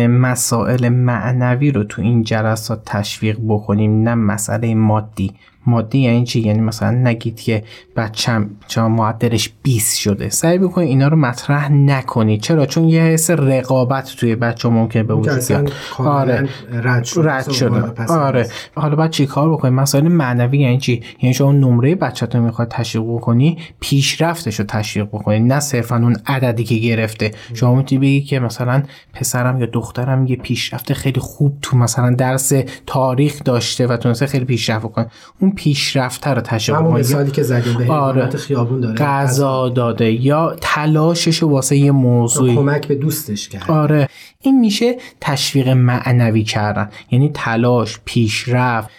مسائل 0.10 0.90
معنوی 0.90 1.72
رو 1.72 1.84
تو 1.84 2.02
این 2.02 2.24
جلسات 2.24 2.82
تشویق 2.86 3.40
بکنیم 3.48 4.02
نه 4.02 4.16
مسئله 4.16 4.76
مادی. 4.76 5.34
مادی 5.66 6.00
یعنی 6.00 6.24
چی؟ 6.24 6.40
یعنی 6.40 6.62
مثلا 6.62 6.92
نگید 6.92 7.42
که 7.42 7.64
بچم 7.96 8.50
چرا 8.68 8.90
معدلش 8.90 9.50
20 9.64 9.98
شده. 10.00 10.30
سعی 10.30 10.58
بکنید 10.58 10.88
اینا 10.88 11.08
رو 11.08 11.18
مطرح 11.18 11.72
نکنید. 11.72 12.42
چرا؟ 12.42 12.66
چون 12.66 12.90
یه 12.90 13.02
حس 13.02 13.30
رقابت 13.30 14.16
توی 14.18 14.36
بچه 14.36 14.70
ممکن 14.70 15.04
به 15.04 15.14
وجود 15.14 15.48
بیاد. 15.48 15.72
آره. 15.98 16.50
رد 16.72 17.04
شده, 17.04 17.30
رد 17.30 17.52
شده. 17.52 18.04
آره. 18.14 18.48
حالا 18.76 18.96
بعد 18.96 19.12
چی 19.12 19.26
کار 19.26 19.52
بکنید 19.52 19.74
مسائل 19.74 20.08
معنوی 20.08 20.58
یعنی 20.58 20.78
چی؟ 20.78 21.02
یعنی 21.22 21.34
شما 21.34 21.52
نمره 21.52 21.96
بچه‌تون 21.96 22.42
می‌خواد 22.42 22.68
تشویق 22.68 23.06
بکنی 23.06 23.58
پیشرفتش 23.80 24.60
رو 24.60 24.66
تشویق 24.66 25.06
بکنی 25.06 25.40
نه 25.40 25.60
صرفا 25.60 25.96
اون 25.96 26.16
عددی 26.26 26.64
که 26.64 26.76
گرفته. 26.76 27.32
شما 27.54 27.76
می‌تونی 27.76 28.00
بگی 28.00 28.22
که 28.22 28.40
مثلا 28.40 28.84
پسرم 29.14 29.60
یا 29.60 29.66
دخترم 29.66 30.28
یه 30.28 30.36
پیشرفت 30.36 30.94
خیلی 30.94 31.20
خوب 31.20 31.58
تو 31.62 31.78
مثلا 31.78 32.16
درس 32.16 32.54
تاریخ 32.86 33.42
داشته 33.46 33.88
و 33.88 33.98
تونسته 33.98 34.26
خیلی 34.26 34.46
پیشرفت 34.46 34.86
بکنه. 34.86 35.08
اون 35.40 35.53
پیشرفته 35.56 36.30
رو 36.30 36.42
تشویق 36.42 36.78
همون 36.78 37.00
مثالی 37.00 37.32
که 37.32 37.44
زدیم 37.44 37.78
به 37.78 37.92
آره. 37.94 38.30
خیابون 38.30 38.80
داره. 38.80 38.96
غذا 38.96 39.70
داده 39.70 40.12
یا 40.12 40.56
تلاشش 40.62 41.44
واسه 41.44 41.78
یه 41.78 41.92
موضوعی. 41.92 42.56
کمک 42.56 42.88
به 42.88 42.96
دوستش 42.96 43.50
کرد. 43.50 43.72
آره. 43.72 44.08
این 44.42 44.60
میشه 44.60 44.98
تشویق 45.22 45.70
معنوی 45.70 46.44
کردن. 46.44 46.90
یعنی 47.12 47.32
تلاش 47.34 48.00
پیشرفت 48.06 48.90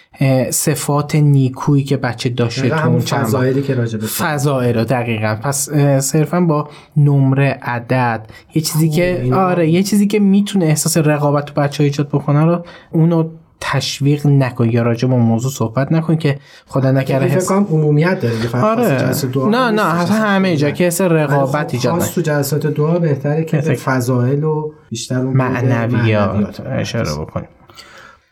صفات 0.51 1.15
نیکویی 1.15 1.85
که 1.85 1.97
بچه 1.97 2.29
داشته 2.29 2.69
تو 2.69 2.89
اون 2.89 3.01
فضایلی 3.01 3.63
که 3.63 3.75
راجع 3.75 3.99
به 3.99 4.07
فضائل 4.07 4.85
دقیقا. 4.85 5.39
پس 5.43 5.71
صرفا 6.01 6.41
با 6.41 6.69
نمره 6.97 7.59
عدد 7.63 8.27
یه 8.55 8.63
چیزی 8.63 8.91
که 8.91 9.31
آره 9.35 9.71
یه 9.71 9.83
چیزی 9.83 10.07
که 10.07 10.19
می‌تونه 10.19 10.65
احساس 10.65 10.97
رقابت 10.97 11.45
تو 11.45 11.55
بچه 11.55 11.85
ایجاد 11.85 12.09
بکنه 12.09 12.45
رو 12.45 12.65
اونو 12.93 13.29
تشویق 13.73 14.27
نکن. 14.27 14.71
یا 14.71 14.83
راجع 14.83 15.09
به 15.09 15.15
موضوع 15.15 15.51
صحبت 15.51 15.93
نکن 15.93 16.17
که 16.17 16.39
خدا 16.67 16.91
نکره 16.91 17.27
حس 17.27 17.49
کنم 17.49 17.67
عمومیت 17.71 18.21
داره. 18.21 18.65
آره. 18.65 19.13
نه 19.51 19.71
نه 19.71 20.01
اصلا 20.01 20.17
همه 20.17 20.57
جا 20.57 20.71
که 20.71 20.85
حس 20.85 21.01
رقابت 21.01 21.69
خب 21.69 21.75
ایجاد 21.75 22.01
تو 22.01 22.21
جلسات 22.21 22.67
دعا 22.67 22.99
بهتره 22.99 23.45
که 23.45 23.61
فضائل 23.61 24.45
و 24.45 24.73
بیشتر 24.91 25.23
معنویات 25.23 26.61
اشاره 26.61 27.11
بکنیم. 27.21 27.49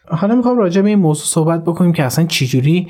حالا 0.09 0.35
می‌خوام 0.35 0.59
راجع 0.59 0.83
به 0.83 0.89
این 0.89 0.99
موضوع 0.99 1.25
صحبت 1.25 1.65
بکنیم 1.65 1.93
که 1.93 2.05
اصلا 2.05 2.25
چجوری 2.25 2.89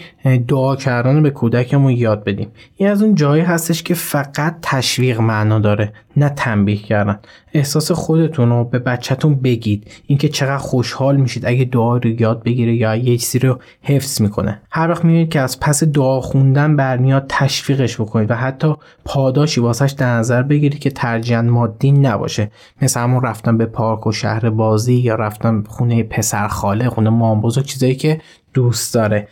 دعا 0.48 0.76
کردن 0.76 1.22
به 1.22 1.30
کودکمون 1.30 1.92
یاد 1.92 2.24
بدیم. 2.24 2.48
این 2.76 2.88
از 2.88 3.02
اون 3.02 3.14
جایی 3.14 3.42
هستش 3.42 3.82
که 3.82 3.94
فقط 3.94 4.56
تشویق 4.62 5.20
معنا 5.20 5.58
داره 5.58 5.92
نه 6.16 6.28
تنبیه 6.28 6.76
کردن. 6.76 7.20
احساس 7.54 7.92
خودتون 7.92 8.48
رو 8.48 8.64
به 8.64 8.78
بچهتون 8.78 9.34
بگید. 9.34 9.90
اینکه 10.06 10.28
چقدر 10.28 10.56
خوشحال 10.56 11.16
میشید 11.16 11.46
اگه 11.46 11.64
دعا 11.64 11.96
رو 11.96 12.20
یاد 12.20 12.42
بگیره 12.42 12.74
یا 12.74 12.96
یه 12.96 13.16
چیزی 13.16 13.38
رو 13.38 13.58
حفظ 13.82 14.20
می‌کنه. 14.20 14.62
هر 14.70 14.90
وقت 14.90 15.04
می‌بینید 15.04 15.28
که 15.28 15.40
از 15.40 15.60
پس 15.60 15.84
دعا 15.84 16.20
خوندن 16.20 16.76
برمیاد 16.76 17.26
تشویقش 17.28 18.00
بکنید 18.00 18.30
و 18.30 18.34
حتی 18.34 18.74
پاداشی 19.04 19.60
واسش 19.60 19.90
در 19.90 20.16
نظر 20.16 20.42
بگیرید 20.42 20.80
که 20.80 20.90
ترجیحاً 20.90 21.42
مادی 21.42 21.92
نباشه. 21.92 22.50
مثل 22.82 23.00
همون 23.00 23.22
رفتن 23.22 23.58
به 23.58 23.66
پارک 23.66 24.06
و 24.06 24.12
شهر 24.12 24.50
بازی 24.50 24.94
یا 24.94 25.14
رفتن 25.14 25.62
خونه 25.68 26.02
پسر 26.02 26.48
خاله 26.48 26.88
خونه 26.88 27.10
مام 27.10 27.40
بزرگ 27.40 27.64
چیزایی 27.64 27.94
که 27.94 28.20
دوست 28.54 28.94
داره. 28.94 29.28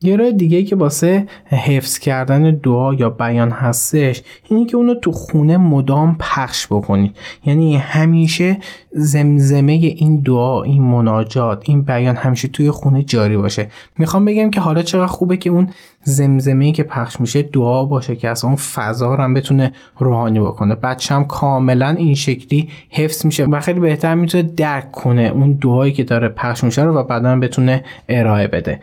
یه 0.00 0.16
راه 0.16 0.30
دیگه 0.30 0.62
که 0.62 0.76
واسه 0.76 1.26
حفظ 1.46 1.98
کردن 1.98 2.50
دعا 2.50 2.94
یا 2.94 3.10
بیان 3.10 3.50
هستش 3.50 4.22
اینه 4.50 4.66
که 4.66 4.76
اونو 4.76 4.94
تو 4.94 5.12
خونه 5.12 5.56
مدام 5.56 6.16
پخش 6.20 6.66
بکنید. 6.66 7.16
یعنی 7.44 7.76
همیشه 7.76 8.58
زمزمه 8.92 9.72
این 9.72 10.20
دعا 10.20 10.62
این 10.62 10.82
مناجات 10.82 11.62
این 11.68 11.82
بیان 11.82 12.16
همیشه 12.16 12.48
توی 12.48 12.70
خونه 12.70 13.02
جاری 13.02 13.36
باشه. 13.36 13.68
می‌خوام 13.98 14.24
بگم 14.24 14.50
که 14.50 14.60
حالا 14.60 14.82
چقدر 14.82 15.06
خوبه 15.06 15.36
که 15.36 15.50
اون 15.50 15.70
زمزمه 16.02 16.72
که 16.72 16.82
پخش 16.82 17.20
میشه 17.20 17.42
دعا 17.42 17.84
باشه 17.84 18.16
که 18.16 18.28
اصلا 18.28 18.50
اون 18.50 18.56
فضا 18.56 19.14
رو 19.14 19.22
هم 19.22 19.34
بتونه 19.34 19.72
روحانی 19.98 20.40
بکنه. 20.40 20.74
بچه 20.74 21.14
هم 21.14 21.24
کاملا 21.24 21.88
این 21.88 22.14
شکلی 22.14 22.68
حفظ 22.90 23.26
میشه 23.26 23.44
و 23.44 23.60
خیلی 23.60 23.80
بهتر 23.80 24.14
می‌تونه 24.14 24.42
درک 24.42 24.92
کنه 24.92 25.22
اون 25.22 25.52
دعایی 25.52 25.92
که 25.92 26.04
داره 26.04 26.28
پخش 26.28 26.64
میشه 26.64 26.82
رو 26.82 26.94
و 26.94 27.02
بعدا 27.02 27.38
بتونه 27.38 27.84
ارائه 28.08 28.46
بده. 28.46 28.80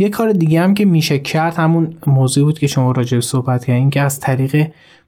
یه 0.00 0.08
کار 0.08 0.32
دیگه 0.32 0.60
هم 0.60 0.74
که 0.74 0.84
میشه 0.84 1.18
کرد 1.18 1.54
همون 1.54 1.94
موضوع 2.06 2.44
بود 2.44 2.58
که 2.58 2.66
شما 2.66 2.92
راجع 2.92 3.16
به 3.16 3.20
صحبت 3.20 3.64
کردین 3.64 3.90
که 3.90 4.00
از 4.00 4.20
طریق 4.20 4.66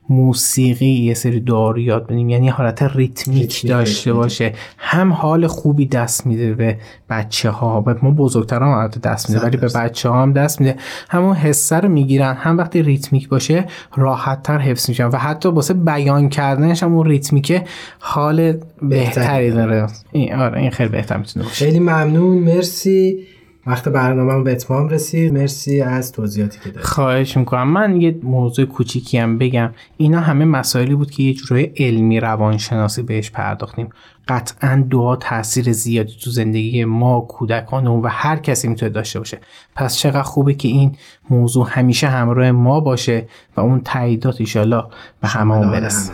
موسیقی 0.09 0.87
یه 0.87 1.15
سری 1.15 1.41
دعا 1.41 1.71
رو 1.71 1.79
یاد 1.79 2.07
بدیم. 2.07 2.29
یعنی 2.29 2.49
حالت 2.49 2.83
ریتمیک, 2.83 3.39
ریتمیک 3.39 3.67
داشته 3.67 4.13
باشه. 4.13 4.53
هم 4.79 5.13
حال 5.13 5.47
خوبی 5.47 5.87
دست 5.87 6.27
میده 6.27 6.55
به 6.55 6.79
بچه 7.11 7.51
ها 7.51 7.81
به 7.81 7.97
ما 8.03 8.11
بزرگتر 8.11 8.63
هم 8.63 8.69
البته 8.69 9.01
دست 9.01 9.31
میده 9.31 9.43
ولی 9.43 9.57
به. 9.57 9.69
بچه 9.69 10.09
ها 10.09 10.23
هم 10.23 10.33
دست 10.33 10.61
میده. 10.61 10.77
همون 11.09 11.37
حسه 11.37 11.77
رو 11.77 11.89
می‌گیرن. 11.89 12.35
هم 12.35 12.59
وقتی 12.59 12.83
ریتمیک 12.83 13.29
باشه 13.29 13.65
راحت 13.97 14.43
تر 14.43 14.59
حفظ 14.59 14.89
میشن 14.89 15.07
و 15.07 15.17
حتی 15.17 15.49
واسه 15.49 15.75
بیان 15.75 16.29
کردنش 16.29 16.83
هم 16.83 16.95
اون 16.95 17.07
ریتمیکه 17.07 17.65
حال 17.99 18.53
بهتری 18.83 19.51
داره. 19.51 19.87
این 20.13 20.35
آره 20.35 20.61
این 20.61 20.71
خیلی 20.71 20.89
بهتر 20.89 21.17
می‌تونه 21.17 21.45
باشه. 21.45 21.65
خیلی 21.65 21.79
ممنون. 21.79 22.39
مرسی. 22.39 23.19
وقت 23.67 23.89
برنامه 23.89 24.45
به 24.45 24.53
اتمام 24.53 24.89
رسید. 24.89 25.33
مرسی 25.33 25.81
از 25.81 26.13
توضیحاتی 26.13 26.59
که 26.59 26.69
دادید. 26.69 26.85
خواهش 26.85 27.37
می‌کنم. 27.37 27.69
من 27.69 28.01
یه 28.01 28.19
موضوع 28.23 28.67
کوچیکی 28.67 29.19
هم 29.19 29.39
بگم. 29.39 29.71
اینا 29.97 30.21
همه 30.21 30.45
مسائلی 30.45 30.95
بود 30.95 31.11
که 31.11 31.23
یه 31.23 31.35
جورای 31.35 31.73
علمی 31.77 32.21
روانشناسی 32.21 33.03
بهش 33.03 33.31
پرداختیم. 33.31 33.89
قطعا 34.29 34.85
دعا 34.91 35.17
تاثیر 35.17 35.73
زیادی 35.73 36.13
تو 36.25 36.31
زندگی 36.31 36.85
ما 36.85 37.21
کودکانمون 37.21 38.03
و 38.03 38.09
هر 38.09 38.37
کسی 38.37 38.69
می‌تونه 38.69 38.93
داشته 38.93 39.19
باشه. 39.19 39.41
پس 39.77 39.97
چقدر 39.97 40.23
خوبه 40.23 40.55
که 40.55 40.69
این 40.69 40.97
موضوع 41.31 41.67
همیشه 41.71 42.09
همراه 42.09 42.51
ما 42.51 42.81
باشه 42.81 43.29
و 43.57 43.61
اون 43.61 43.81
تاییدات 43.85 44.41
ایشالا 44.41 44.89
به 45.21 45.29
هممون 45.29 45.71
برسه. 45.71 46.13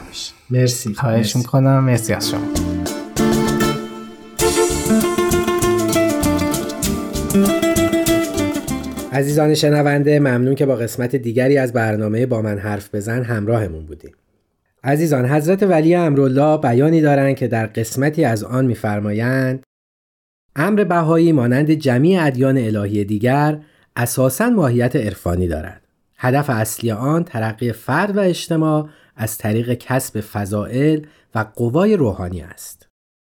مرسی. 0.50 0.94
خواهش 0.94 1.16
مرسی. 1.16 1.38
می‌کنم. 1.38 1.84
مرسی 1.84 2.12
از 2.12 2.30
شما. 2.30 2.97
عزیزان 9.18 9.54
شنونده 9.54 10.20
ممنون 10.20 10.54
که 10.54 10.66
با 10.66 10.76
قسمت 10.76 11.16
دیگری 11.16 11.58
از 11.58 11.72
برنامه 11.72 12.26
با 12.26 12.42
من 12.42 12.58
حرف 12.58 12.94
بزن 12.94 13.22
همراهمون 13.22 13.86
بودیم. 13.86 14.12
عزیزان 14.84 15.26
حضرت 15.26 15.62
ولی 15.62 15.94
امرالله 15.94 16.58
بیانی 16.58 17.00
دارند 17.00 17.36
که 17.36 17.48
در 17.48 17.66
قسمتی 17.66 18.24
از 18.24 18.44
آن 18.44 18.66
می‌فرمایند 18.66 19.62
امر 20.56 20.84
بهایی 20.84 21.32
مانند 21.32 21.70
جمیع 21.70 22.24
ادیان 22.24 22.58
الهی 22.58 23.04
دیگر 23.04 23.60
اساساً 23.96 24.50
ماهیت 24.50 24.96
عرفانی 24.96 25.48
دارد. 25.48 25.82
هدف 26.16 26.50
اصلی 26.50 26.90
آن 26.90 27.24
ترقی 27.24 27.72
فرد 27.72 28.16
و 28.16 28.20
اجتماع 28.20 28.88
از 29.16 29.38
طریق 29.38 29.72
کسب 29.72 30.20
فضائل 30.20 31.00
و 31.34 31.44
قوای 31.56 31.96
روحانی 31.96 32.40
است. 32.40 32.88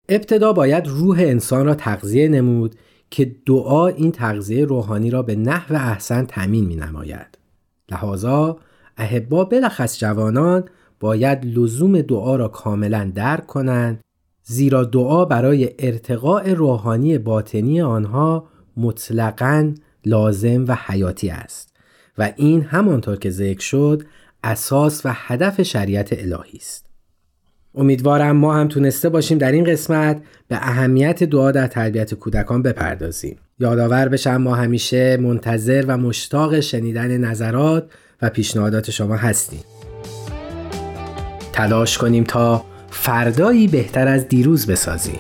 ابتدا 0.10 0.54
باید 0.54 0.88
روح 0.88 1.20
انسان 1.20 1.66
را 1.66 1.76
تغذیه 1.76 2.28
نمود 2.28 2.76
که 3.14 3.36
دعا 3.46 3.88
این 3.88 4.12
تغذیه 4.12 4.66
روحانی 4.66 5.10
را 5.10 5.22
به 5.22 5.36
نحو 5.36 5.76
احسن 5.76 6.26
تمین 6.26 6.66
می 6.66 6.76
نماید. 6.76 7.38
لحاظا 7.92 8.58
احبا 8.98 9.46
بلخص 9.46 10.00
جوانان 10.00 10.64
باید 11.00 11.46
لزوم 11.46 12.02
دعا 12.02 12.36
را 12.36 12.48
کاملا 12.48 13.12
درک 13.16 13.48
کنند 13.48 14.02
زیرا 14.44 14.84
دعا 14.84 15.26
برای 15.26 15.70
ارتقاء 15.80 16.54
روحانی 16.54 17.18
باطنی 17.18 17.82
آنها 17.82 18.48
مطلقاً 18.78 19.74
لازم 20.06 20.66
و 20.68 20.78
حیاتی 20.86 21.30
است 21.30 21.74
و 22.18 22.32
این 22.36 22.62
همانطور 22.62 23.16
که 23.16 23.30
ذکر 23.30 23.62
شد 23.62 24.04
اساس 24.44 25.06
و 25.06 25.10
هدف 25.14 25.62
شریعت 25.62 26.14
الهی 26.14 26.58
است. 26.58 26.93
امیدوارم 27.76 28.38
ما 28.38 28.54
هم 28.54 28.68
تونسته 28.68 29.10
باشیم 29.10 29.38
در 29.38 29.52
این 29.52 29.64
قسمت 29.64 30.22
به 30.48 30.56
اهمیت 30.56 31.24
دعا 31.24 31.52
در 31.52 31.68
تربیت 31.68 32.14
کودکان 32.14 32.62
بپردازیم. 32.62 33.38
یادآور 33.60 34.08
بشم 34.10 34.38
ما 34.38 34.56
همیشه 34.56 35.18
منتظر 35.18 35.86
و 35.88 35.98
مشتاق 35.98 36.60
شنیدن 36.60 37.18
نظرات 37.18 37.92
و 38.22 38.30
پیشنهادات 38.30 38.92
شما 38.92 39.16
هستیم. 39.16 39.64
تلاش 41.54 41.98
کنیم 41.98 42.24
تا 42.24 42.66
فردایی 42.90 43.68
بهتر 43.68 44.08
از 44.08 44.28
دیروز 44.28 44.68
بسازیم. 44.68 45.20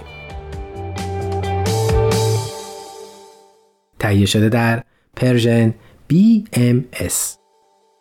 تهیه 3.99 4.25
شده 4.25 4.49
در 4.49 4.83
پرژن 5.15 5.73
BMS 6.13 7.42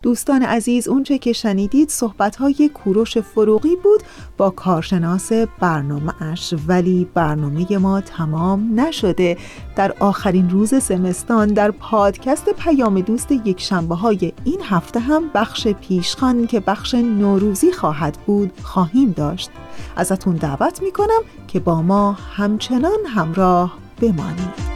دوستان 0.03 0.43
عزیز 0.43 0.89
اونچه 0.89 1.19
که 1.19 1.33
شنیدید 1.33 1.89
صحبت‌های 1.89 2.71
کوروش 2.75 3.19
فروغی 3.19 3.77
بود 3.77 4.03
با 4.37 4.51
کارشناس 4.51 5.33
برنامه 5.61 6.23
اش. 6.23 6.55
ولی 6.67 7.09
برنامه 7.15 7.79
ما 7.79 8.01
تمام 8.01 8.81
نشده. 8.81 9.37
در 9.77 9.95
آخرین 10.01 10.51
روز 10.51 10.75
زمستان 10.75 11.49
در 11.49 11.71
پادکست 11.71 12.49
پیام 12.49 13.01
دوست 13.01 13.33
یک 13.33 13.61
شنبه 13.61 13.95
های 13.95 14.33
این 14.45 14.61
هفته 14.63 15.01
هم 15.01 15.23
بخش 15.35 15.69
پیشخان 15.69 16.47
که 16.47 16.61
بخش 16.61 16.95
نوروزی 16.95 17.73
خواهد 17.73 18.19
بود 18.27 18.53
خواهیم 18.63 19.13
داشت. 19.13 19.51
ازتون 19.97 20.37
دعوت 20.37 20.83
می‌کنم 20.83 21.21
که 21.49 21.61
با 21.61 21.83
ما 21.83 22.13
همچنان 22.13 22.99
همراه 23.15 23.79
بمانید. 24.01 24.72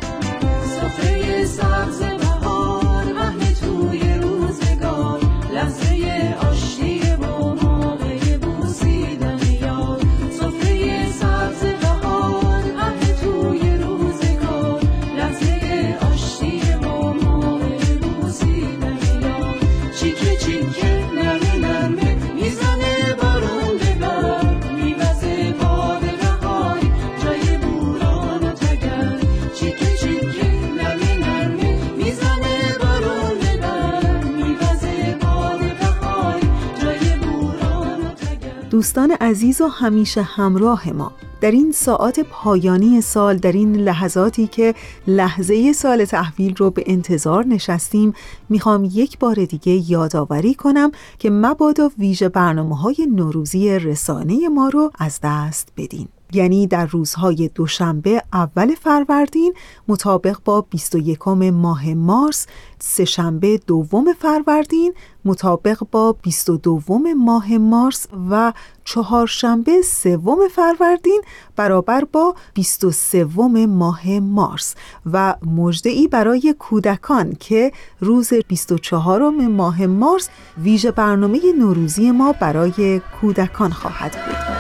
دوستان 38.77 39.11
عزیز 39.11 39.61
و 39.61 39.67
همیشه 39.67 40.23
همراه 40.23 40.93
ما. 40.93 41.13
در 41.41 41.51
این 41.51 41.73
ساعات 41.73 42.21
پایانی 42.21 43.01
سال 43.01 43.37
در 43.37 43.53
این 43.53 43.77
لحظاتی 43.77 44.47
که 44.47 44.75
لحظه 45.07 45.73
سال 45.73 46.05
تحویل 46.05 46.57
رو 46.57 46.71
به 46.71 46.85
انتظار 46.87 47.47
نشستیم 47.47 48.13
می‌خوام 48.49 48.89
یک 48.93 49.19
بار 49.19 49.45
دیگه 49.45 49.91
یادآوری 49.91 50.55
کنم 50.55 50.93
که 51.19 51.31
مبادا 51.31 51.91
ویژه 51.99 52.29
برنامه 52.29 52.77
های 52.77 53.09
نوروزی 53.15 53.79
رسانه 53.79 54.49
ما 54.49 54.69
رو 54.69 54.91
از 54.99 55.21
دست 55.23 55.73
بدین. 55.77 56.09
یعنی 56.33 56.67
در 56.67 56.87
روزهای 56.87 57.51
دوشنبه 57.55 58.23
اول 58.33 58.75
فروردین 58.75 59.55
مطابق 59.89 60.37
با 60.45 60.61
21 60.61 61.29
ماه 61.29 61.95
مارس، 61.95 62.47
سهشنبه 62.79 63.61
دوم 63.67 64.13
فروردین 64.13 64.95
مطابق 65.25 65.83
با 65.91 66.13
22 66.13 66.99
ماه 67.17 67.59
مارس 67.59 68.07
و 68.31 68.53
چهارشنبه 68.85 69.83
سوم 69.83 70.49
فروردین 70.49 71.23
برابر 71.57 72.05
با 72.05 72.35
23 72.55 73.25
ماه 73.67 74.11
مارس 74.19 74.75
و 75.13 75.35
مژده‌ای 75.47 76.09
برای 76.09 76.55
کودکان 76.59 77.33
که 77.41 77.73
روز 78.01 78.33
24 78.49 79.31
ماه 79.31 79.87
مارس 79.87 80.29
ویژه 80.59 80.91
برنامه 80.91 81.41
نوروزی 81.59 82.11
ما 82.11 82.33
برای 82.33 83.01
کودکان 83.21 83.71
خواهد 83.71 84.13
بود. 84.13 84.56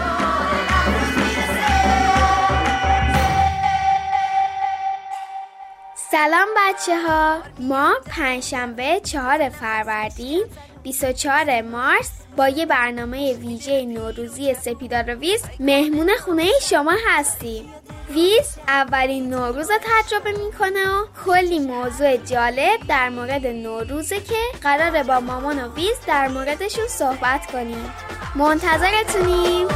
سلام 6.17 6.49
بچه 6.57 7.01
ها 7.01 7.39
ما 7.61 7.95
پنجشنبه 8.07 9.01
چهار 9.05 9.49
فروردین 9.49 10.45
24 10.83 11.63
مارس 11.63 12.11
با 12.37 12.49
یه 12.49 12.67
برنامه 12.67 13.35
ویژه 13.35 13.85
نوروزی 13.85 14.55
سپیدار 14.55 15.15
ویز 15.15 15.43
مهمون 15.61 16.11
خونه 16.25 16.47
شما 16.63 16.93
هستیم. 17.09 17.75
ویز 18.11 18.59
اولین 18.69 19.31
نوروز 19.31 19.71
رو 19.71 19.77
تجربه 19.83 20.33
می‌کنه 20.33 20.91
و 20.91 21.07
کلی 21.27 21.59
موضوع 21.59 22.17
جالب 22.17 22.81
در 22.89 23.09
مورد 23.09 23.47
نوروزه 23.47 24.21
که 24.21 24.39
قراره 24.63 25.03
با 25.03 25.21
مامان 25.21 25.65
و 25.65 25.75
ویز 25.75 25.97
در 26.07 26.29
موردشون 26.29 26.89
صحبت 26.89 27.47
کنیم. 27.47 27.93
منتظرتونیم. 28.35 29.69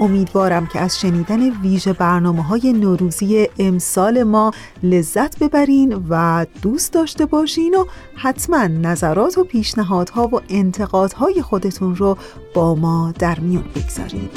امیدوارم 0.00 0.66
که 0.66 0.80
از 0.80 1.00
شنیدن 1.00 1.50
ویژه 1.50 1.92
برنامه 1.92 2.42
های 2.42 2.72
نوروزی 2.72 3.48
امسال 3.58 4.22
ما 4.22 4.52
لذت 4.82 5.38
ببرین 5.38 6.04
و 6.08 6.46
دوست 6.62 6.92
داشته 6.92 7.26
باشین 7.26 7.74
و 7.74 7.84
حتما 8.14 8.66
نظرات 8.66 9.38
و 9.38 9.44
پیشنهادها 9.44 10.28
و 10.28 10.40
انتقادهای 10.48 11.42
خودتون 11.42 11.96
رو 11.96 12.18
با 12.54 12.74
ما 12.74 13.14
در 13.18 13.40
میون 13.40 13.64
بگذارید 13.74 14.30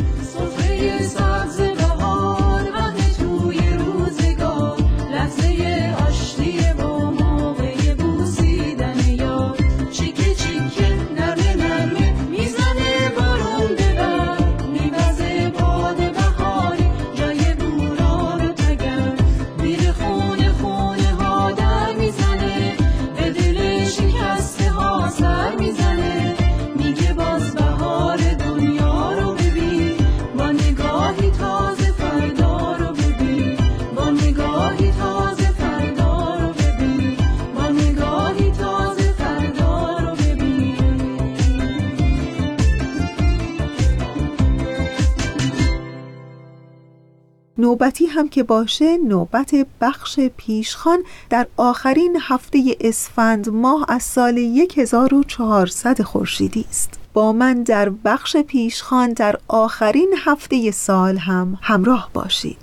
نوبتی 47.62 48.06
هم 48.06 48.30
که 48.30 48.44
باشه 48.44 48.98
نوبت 48.98 49.52
بخش 49.82 50.20
پیشخان 50.20 51.04
در 51.30 51.48
آخرین 51.58 52.18
هفته 52.22 52.76
اسفند 52.82 53.50
ماه 53.50 53.86
از 53.88 54.04
سال 54.04 54.38
1400 54.78 56.02
خورشیدی 56.02 56.66
است. 56.70 57.00
با 57.14 57.34
من 57.34 57.64
در 57.64 57.90
بخش 57.90 58.38
پیشخان 58.38 59.14
در 59.14 59.40
آخرین 59.48 60.14
هفته 60.18 60.72
سال 60.72 61.18
هم 61.18 61.58
همراه 61.62 62.10
باشید. 62.14 62.58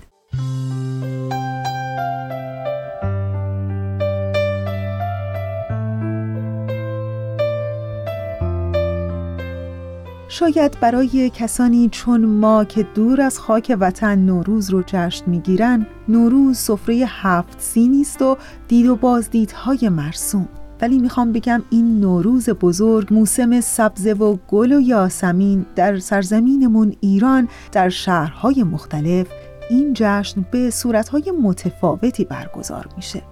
شاید 10.29 10.81
برای 10.81 11.31
کسانی 11.31 11.89
چون 11.89 12.25
ما 12.25 12.65
که 12.65 12.83
دور 12.83 13.21
از 13.21 13.39
خاک 13.39 13.77
وطن 13.81 14.19
نوروز 14.19 14.71
رو 14.71 14.83
جشن 14.87 15.31
می‌گیرن 15.31 15.87
نوروز 16.09 16.59
سفره 16.59 17.05
هفت 17.09 17.61
سینی 17.61 18.01
است 18.01 18.23
و 18.23 18.37
دید 18.69 18.87
و 18.87 18.97
بازدیدهای 18.97 19.89
مرسوم. 19.89 20.49
ولی 20.81 20.99
می‌خوام 20.99 21.33
بگم 21.33 21.63
این 21.71 22.01
نوروز 22.01 22.49
بزرگ 22.49 23.15
موسم 23.15 23.61
سبزه 23.61 24.13
و 24.13 24.37
گل 24.49 24.73
و 24.73 24.81
یاسمین 24.81 25.67
در 25.77 25.99
سرزمینمون 25.99 26.95
ایران 27.01 27.49
در 27.73 27.89
شهرهای 27.89 28.63
مختلف 28.63 29.27
این 29.71 29.93
جشن 29.95 30.45
به 30.51 30.71
صورتهای 30.71 31.33
متفاوتی 31.43 32.25
برگزار 32.25 32.89
میشه. 32.97 33.23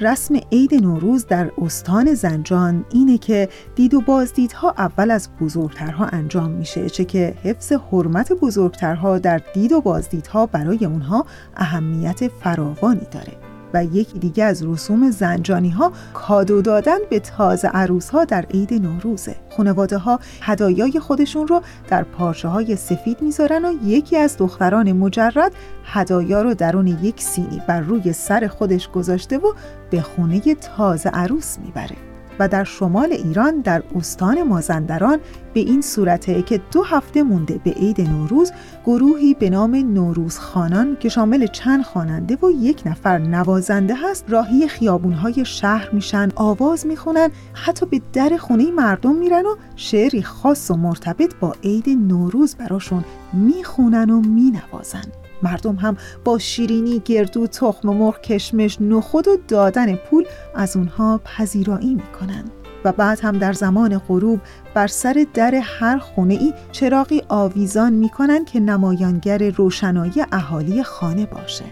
رسم 0.00 0.40
عید 0.52 0.74
نوروز 0.74 1.26
در 1.26 1.50
استان 1.58 2.14
زنجان 2.14 2.84
اینه 2.90 3.18
که 3.18 3.48
دید 3.74 3.94
و 3.94 4.00
بازدیدها 4.00 4.74
اول 4.78 5.10
از 5.10 5.28
بزرگترها 5.40 6.06
انجام 6.06 6.50
میشه 6.50 6.90
چه 6.90 7.04
که 7.04 7.34
حفظ 7.42 7.72
حرمت 7.72 8.32
بزرگترها 8.32 9.18
در 9.18 9.40
دید 9.54 9.72
و 9.72 9.80
بازدیدها 9.80 10.46
برای 10.46 10.84
اونها 10.84 11.26
اهمیت 11.56 12.28
فراوانی 12.28 13.06
داره. 13.10 13.45
و 13.76 13.84
یکی 13.84 14.18
دیگه 14.18 14.44
از 14.44 14.66
رسوم 14.66 15.10
زنجانی 15.10 15.70
ها 15.70 15.92
کادو 16.14 16.62
دادن 16.62 16.98
به 17.10 17.20
تازه 17.20 17.68
عروس 17.68 18.10
ها 18.10 18.24
در 18.24 18.42
عید 18.42 18.74
نوروزه. 18.74 19.36
خانواده 19.56 19.98
ها 19.98 20.20
هدایای 20.40 21.00
خودشون 21.00 21.46
رو 21.46 21.62
در 21.88 22.02
پارچه 22.02 22.48
های 22.48 22.76
سفید 22.76 23.22
می‌ذارن 23.22 23.64
و 23.64 23.72
یکی 23.84 24.16
از 24.16 24.36
دختران 24.36 24.92
مجرد 24.92 25.52
هدایا 25.84 26.42
رو 26.42 26.54
درون 26.54 26.86
یک 26.86 27.22
سینی 27.22 27.62
بر 27.68 27.80
روی 27.80 28.12
سر 28.12 28.46
خودش 28.46 28.88
گذاشته 28.88 29.38
و 29.38 29.52
به 29.90 30.00
خونه 30.00 30.54
تازه 30.54 31.08
عروس 31.08 31.58
می‌بره. 31.58 32.15
و 32.38 32.48
در 32.48 32.64
شمال 32.64 33.12
ایران 33.12 33.60
در 33.60 33.82
استان 33.94 34.42
مازندران 34.42 35.18
به 35.54 35.60
این 35.60 35.82
صورته 35.82 36.42
که 36.42 36.60
دو 36.72 36.82
هفته 36.82 37.22
مونده 37.22 37.60
به 37.64 37.70
عید 37.70 38.00
نوروز 38.00 38.52
گروهی 38.86 39.34
به 39.34 39.50
نام 39.50 39.74
نوروز 39.74 40.38
خانان 40.38 40.96
که 41.00 41.08
شامل 41.08 41.46
چند 41.46 41.82
خواننده 41.82 42.38
و 42.42 42.50
یک 42.50 42.82
نفر 42.86 43.18
نوازنده 43.18 43.94
هست 43.94 44.24
راهی 44.28 44.68
خیابونهای 44.68 45.44
شهر 45.44 45.90
میشن 45.92 46.28
آواز 46.34 46.86
می‌خونن 46.86 47.30
حتی 47.52 47.86
به 47.86 48.00
در 48.12 48.36
خونه 48.36 48.70
مردم 48.70 49.14
میرن 49.14 49.46
و 49.46 49.56
شعری 49.76 50.22
خاص 50.22 50.70
و 50.70 50.76
مرتبط 50.76 51.34
با 51.40 51.54
عید 51.64 51.88
نوروز 51.88 52.54
براشون 52.54 53.04
می‌خونن 53.32 54.10
و 54.10 54.20
مینوازن. 54.20 55.25
مردم 55.42 55.74
هم 55.74 55.96
با 56.24 56.38
شیرینی 56.38 57.02
گردو 57.04 57.46
تخم 57.46 57.88
مرغ 57.88 58.20
کشمش 58.20 58.80
نخود 58.80 59.28
و 59.28 59.36
دادن 59.48 59.96
پول 59.96 60.24
از 60.54 60.76
اونها 60.76 61.20
پذیرایی 61.24 61.94
می‌کنن. 61.94 62.44
و 62.84 62.92
بعد 62.92 63.20
هم 63.20 63.38
در 63.38 63.52
زمان 63.52 63.98
غروب 63.98 64.40
بر 64.74 64.86
سر 64.86 65.26
در 65.34 65.54
هر 65.54 65.98
خونه 65.98 66.34
ای 66.34 66.54
چراغی 66.72 67.22
آویزان 67.28 67.92
می‌کنن 67.92 68.44
که 68.44 68.60
نمایانگر 68.60 69.50
روشنایی 69.50 70.24
اهالی 70.32 70.82
خانه 70.82 71.26
باشه. 71.26 71.64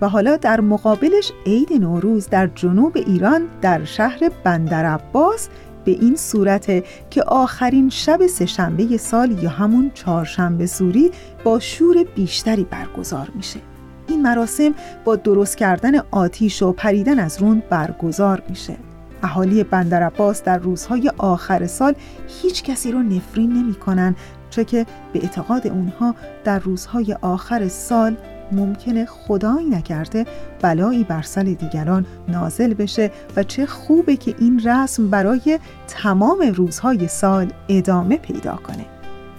و 0.00 0.08
حالا 0.08 0.36
در 0.36 0.60
مقابلش 0.60 1.32
عید 1.46 1.72
نوروز 1.72 2.28
در 2.28 2.46
جنوب 2.46 2.96
ایران 2.96 3.48
در 3.62 3.84
شهر 3.84 4.30
بندر 4.44 4.84
عباس 4.84 5.48
به 5.84 5.90
این 5.90 6.16
صورته 6.16 6.84
که 7.10 7.22
آخرین 7.22 7.90
شب 7.90 8.26
سهشنبه 8.26 8.96
سال 8.96 9.42
یا 9.42 9.50
همون 9.50 9.90
چهارشنبه 9.94 10.66
سوری 10.66 11.10
با 11.44 11.58
شور 11.58 12.04
بیشتری 12.04 12.64
برگزار 12.64 13.30
میشه. 13.34 13.60
این 14.08 14.22
مراسم 14.22 14.74
با 15.04 15.16
درست 15.16 15.56
کردن 15.56 15.92
آتیش 16.10 16.62
و 16.62 16.72
پریدن 16.72 17.18
از 17.18 17.40
رون 17.40 17.62
برگزار 17.70 18.42
میشه. 18.48 18.76
اهالی 19.22 19.64
بندر 19.64 20.02
عباس 20.02 20.42
در 20.42 20.58
روزهای 20.58 21.12
آخر 21.18 21.66
سال 21.66 21.94
هیچ 22.42 22.62
کسی 22.62 22.92
رو 22.92 23.02
نفرین 23.02 23.52
نمی 23.52 23.74
کنن 23.74 24.16
چه 24.50 24.64
که 24.64 24.86
به 25.12 25.22
اعتقاد 25.22 25.66
اونها 25.66 26.14
در 26.44 26.58
روزهای 26.58 27.16
آخر 27.22 27.68
سال 27.68 28.16
ممکنه 28.52 29.06
خدایی 29.06 29.66
نکرده 29.66 30.26
بلایی 30.62 31.04
بر 31.04 31.22
سر 31.22 31.42
دیگران 31.42 32.06
نازل 32.28 32.74
بشه 32.74 33.10
و 33.36 33.42
چه 33.42 33.66
خوبه 33.66 34.16
که 34.16 34.34
این 34.38 34.60
رسم 34.64 35.10
برای 35.10 35.58
تمام 35.88 36.52
روزهای 36.54 37.08
سال 37.08 37.52
ادامه 37.68 38.16
پیدا 38.16 38.56
کنه 38.56 38.86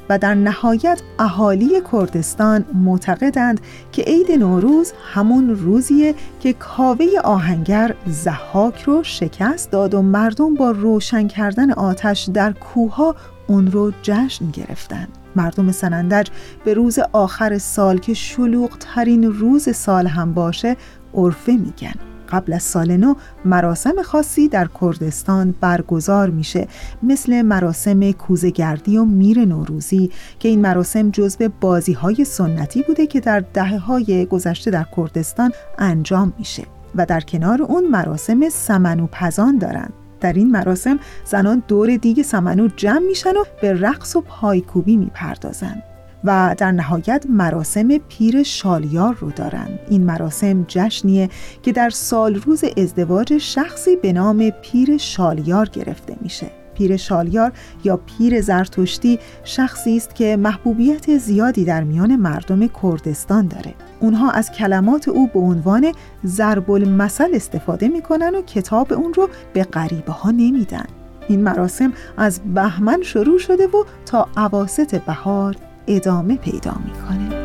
و 0.09 0.17
در 0.17 0.33
نهایت 0.33 1.01
اهالی 1.19 1.81
کردستان 1.91 2.65
معتقدند 2.73 3.61
که 3.91 4.01
عید 4.01 4.31
نوروز 4.31 4.93
همون 5.13 5.49
روزیه 5.49 6.15
که 6.39 6.53
کاوه 6.53 7.05
آهنگر 7.23 7.95
زحاک 8.07 8.81
رو 8.81 9.03
شکست 9.03 9.71
داد 9.71 9.93
و 9.93 10.01
مردم 10.01 10.55
با 10.55 10.71
روشن 10.71 11.27
کردن 11.27 11.71
آتش 11.71 12.29
در 12.33 12.51
کوها 12.51 13.15
اون 13.47 13.71
رو 13.71 13.91
جشن 14.01 14.51
گرفتند. 14.51 15.20
مردم 15.35 15.71
سنندج 15.71 16.27
به 16.65 16.73
روز 16.73 16.99
آخر 17.13 17.57
سال 17.57 17.97
که 17.97 18.13
شلوغ 18.13 18.77
ترین 18.79 19.23
روز 19.23 19.75
سال 19.75 20.07
هم 20.07 20.33
باشه 20.33 20.77
عرفه 21.13 21.51
میگن. 21.51 21.93
قبل 22.31 22.53
از 22.53 22.63
سال 22.63 22.97
نو 22.97 23.13
مراسم 23.45 24.01
خاصی 24.01 24.47
در 24.47 24.69
کردستان 24.81 25.55
برگزار 25.61 26.29
میشه. 26.29 26.67
مثل 27.03 27.41
مراسم 27.41 28.11
کوزگردی 28.11 28.97
و 28.97 29.05
میر 29.05 29.45
نوروزی 29.45 30.11
که 30.39 30.49
این 30.49 30.61
مراسم 30.61 31.09
جزو 31.11 31.49
بازی 31.61 31.93
های 31.93 32.25
سنتی 32.25 32.83
بوده 32.87 33.07
که 33.07 33.19
در 33.19 33.39
دهه 33.39 33.77
های 33.77 34.25
گذشته 34.25 34.71
در 34.71 34.85
کردستان 34.97 35.51
انجام 35.77 36.33
میشه 36.37 36.63
و 36.95 37.05
در 37.05 37.21
کنار 37.21 37.61
اون 37.61 37.87
مراسم 37.87 38.49
سمنو 38.49 39.07
پزان 39.11 39.57
دارند 39.57 39.93
در 40.21 40.33
این 40.33 40.51
مراسم 40.51 40.99
زنان 41.25 41.63
دور 41.67 41.97
دیگ 41.97 42.21
سمنو 42.21 42.67
جمع 42.75 43.07
میشن 43.07 43.37
و 43.37 43.43
به 43.61 43.73
رقص 43.73 44.15
و 44.15 44.21
پایکوبی 44.21 44.97
می‌پردازند 44.97 45.83
و 46.23 46.55
در 46.57 46.71
نهایت 46.71 47.25
مراسم 47.29 47.97
پیر 47.97 48.43
شالیار 48.43 49.15
رو 49.19 49.31
دارن. 49.31 49.67
این 49.89 50.03
مراسم 50.03 50.65
جشنیه 50.67 51.29
که 51.63 51.71
در 51.71 51.89
سال 51.89 52.35
روز 52.35 52.63
ازدواج 52.77 53.37
شخصی 53.37 53.95
به 53.95 54.13
نام 54.13 54.49
پیر 54.49 54.97
شالیار 54.97 55.69
گرفته 55.69 56.15
میشه. 56.21 56.60
پیر 56.73 56.97
شالیار 56.97 57.51
یا 57.83 57.97
پیر 57.97 58.41
زرتشتی 58.41 59.19
شخصی 59.43 59.97
است 59.97 60.15
که 60.15 60.37
محبوبیت 60.37 61.17
زیادی 61.17 61.65
در 61.65 61.83
میان 61.83 62.15
مردم 62.15 62.67
کردستان 62.67 63.47
داره. 63.47 63.73
اونها 63.99 64.31
از 64.31 64.51
کلمات 64.51 65.07
او 65.07 65.27
به 65.27 65.39
عنوان 65.39 65.91
ضرب 66.25 66.71
المثل 66.71 67.29
استفاده 67.33 67.87
می‌کنن 67.87 68.35
و 68.35 68.41
کتاب 68.41 68.93
اون 68.93 69.13
رو 69.13 69.29
به 69.53 69.63
غریبه 69.63 70.11
ها 70.11 70.31
نمیدن. 70.31 70.85
این 71.27 71.43
مراسم 71.43 71.93
از 72.17 72.41
بهمن 72.53 73.01
شروع 73.01 73.39
شده 73.39 73.67
و 73.67 73.83
تا 74.05 74.27
عواست 74.37 74.95
بهار 74.95 75.55
ادامه 75.87 76.37
پیدا 76.37 76.75
می‌کنه. 76.85 77.40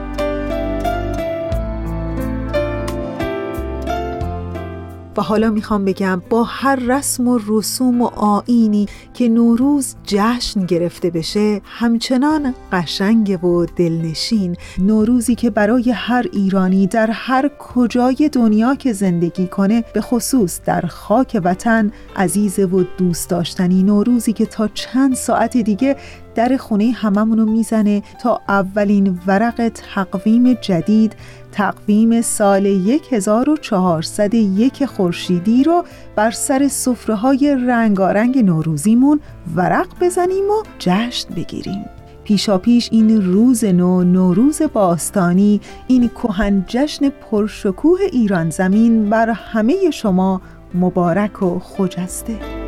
و 5.16 5.22
حالا 5.22 5.50
می‌خوام 5.50 5.84
بگم 5.84 6.22
با 6.30 6.44
هر 6.44 6.76
رسم 6.76 7.28
و 7.28 7.40
رسوم 7.48 8.02
و 8.02 8.06
آینی 8.06 8.86
که 9.14 9.28
نوروز 9.28 9.94
جشن 10.04 10.66
گرفته 10.66 11.10
بشه 11.10 11.60
همچنان 11.64 12.54
قشنگ 12.72 13.44
و 13.44 13.66
دلنشین 13.66 14.56
نوروزی 14.78 15.34
که 15.34 15.50
برای 15.50 15.90
هر 15.90 16.26
ایرانی 16.32 16.86
در 16.86 17.10
هر 17.10 17.50
کجای 17.58 18.30
دنیا 18.32 18.74
که 18.74 18.92
زندگی 18.92 19.46
کنه 19.46 19.84
به 19.94 20.00
خصوص 20.00 20.60
در 20.64 20.80
خاک 20.80 21.40
وطن 21.44 21.92
عزیز 22.16 22.58
و 22.58 22.84
دوست 22.98 23.30
داشتنی 23.30 23.82
نوروزی 23.82 24.32
که 24.32 24.46
تا 24.46 24.68
چند 24.68 25.14
ساعت 25.14 25.56
دیگه 25.56 25.96
در 26.36 26.56
خونه 26.56 26.90
هممونو 26.90 27.46
می‌زنه 27.46 28.02
تا 28.22 28.40
اولین 28.48 29.18
ورق 29.26 29.68
تقویم 29.94 30.52
جدید 30.52 31.12
تقویم 31.52 32.22
سال 32.22 32.66
1401 33.10 34.84
خورشیدی 34.84 35.64
رو 35.64 35.84
بر 36.16 36.30
سر 36.30 36.68
سفره 36.68 37.14
های 37.14 37.56
رنگارنگ 37.66 38.38
نوروزیمون 38.38 39.20
ورق 39.56 39.88
بزنیم 40.00 40.44
و 40.44 40.62
جشن 40.78 41.34
بگیریم. 41.34 41.84
پیشا 42.24 42.58
پیش 42.58 42.88
این 42.92 43.22
روز 43.22 43.64
نو 43.64 44.04
نوروز 44.04 44.62
باستانی 44.72 45.60
این 45.86 46.08
کهن 46.08 46.64
جشن 46.66 47.08
پرشکوه 47.08 47.98
ایران 48.12 48.50
زمین 48.50 49.10
بر 49.10 49.30
همه 49.30 49.90
شما 49.90 50.40
مبارک 50.74 51.42
و 51.42 51.58
خجسته. 51.58 52.65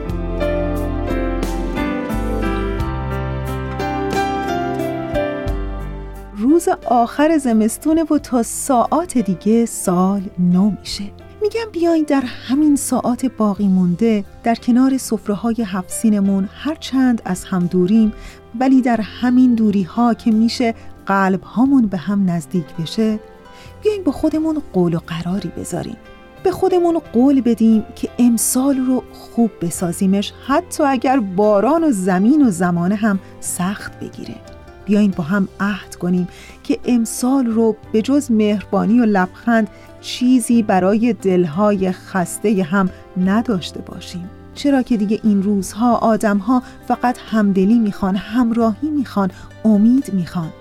روز 6.59 6.69
آخر 6.87 7.39
زمستونه 7.39 8.05
و 8.05 8.19
تا 8.19 8.43
ساعات 8.43 9.19
دیگه 9.19 9.67
سال 9.67 10.23
نو 10.39 10.71
میشه. 10.81 11.05
میگم 11.43 11.71
بیاین 11.73 12.05
در 12.05 12.21
همین 12.21 12.77
ساعات 12.77 13.27
باقی 13.27 13.69
مونده 13.69 14.25
در 14.43 14.55
کنار 14.55 14.99
سفره 14.99 15.35
های 15.35 15.55
هفسینمون 15.67 16.49
هر 16.53 16.75
چند 16.75 17.23
از 17.25 17.45
هم 17.45 17.67
دوریم 17.67 18.13
ولی 18.61 18.83
در 18.83 19.01
همین 19.01 19.55
دوری 19.55 19.83
ها 19.83 20.15
که 20.15 20.31
میشه 20.31 20.75
قلب 21.07 21.43
هامون 21.43 21.87
به 21.87 21.97
هم 21.97 22.31
نزدیک 22.31 22.67
بشه 22.81 23.21
بیاین 23.83 24.05
با 24.05 24.13
خودمون 24.13 24.63
قول 24.73 24.95
و 24.95 24.99
قراری 24.99 25.49
بذاریم. 25.49 25.97
به 26.43 26.51
خودمون 26.51 26.99
قول 27.13 27.41
بدیم 27.41 27.85
که 27.97 28.09
امسال 28.19 28.77
رو 28.77 29.03
خوب 29.13 29.51
بسازیمش 29.63 30.33
حتی 30.47 30.83
اگر 30.83 31.21
باران 31.21 31.85
و 31.85 31.91
زمین 31.91 32.47
و 32.47 32.51
زمانه 32.51 32.95
هم 32.95 33.19
سخت 33.41 34.01
بگیره. 34.01 34.58
بیاین 34.89 35.11
با 35.17 35.25
هم 35.25 35.49
عهد 35.61 35.97
کنیم 35.97 36.29
که 36.63 36.79
امسال 36.85 37.47
رو 37.47 37.77
به 37.93 38.03
جز 38.03 38.31
مهربانی 38.31 39.01
و 39.01 39.05
لبخند 39.05 39.69
چیزی 40.01 40.63
برای 40.63 41.13
دلهای 41.13 41.93
خسته 41.93 42.63
هم 42.63 42.91
نداشته 43.25 43.81
باشیم. 43.81 44.31
چرا 44.55 44.83
که 44.83 44.97
دیگه 44.97 45.21
این 45.25 45.43
روزها 45.43 45.95
آدمها 45.97 46.63
فقط 46.89 47.19
همدلی 47.31 47.79
می‌خوان 47.79 48.17
همراهی 48.17 48.91
می‌خوان 48.91 49.31
امید 49.65 50.15
می‌خوان. 50.15 50.53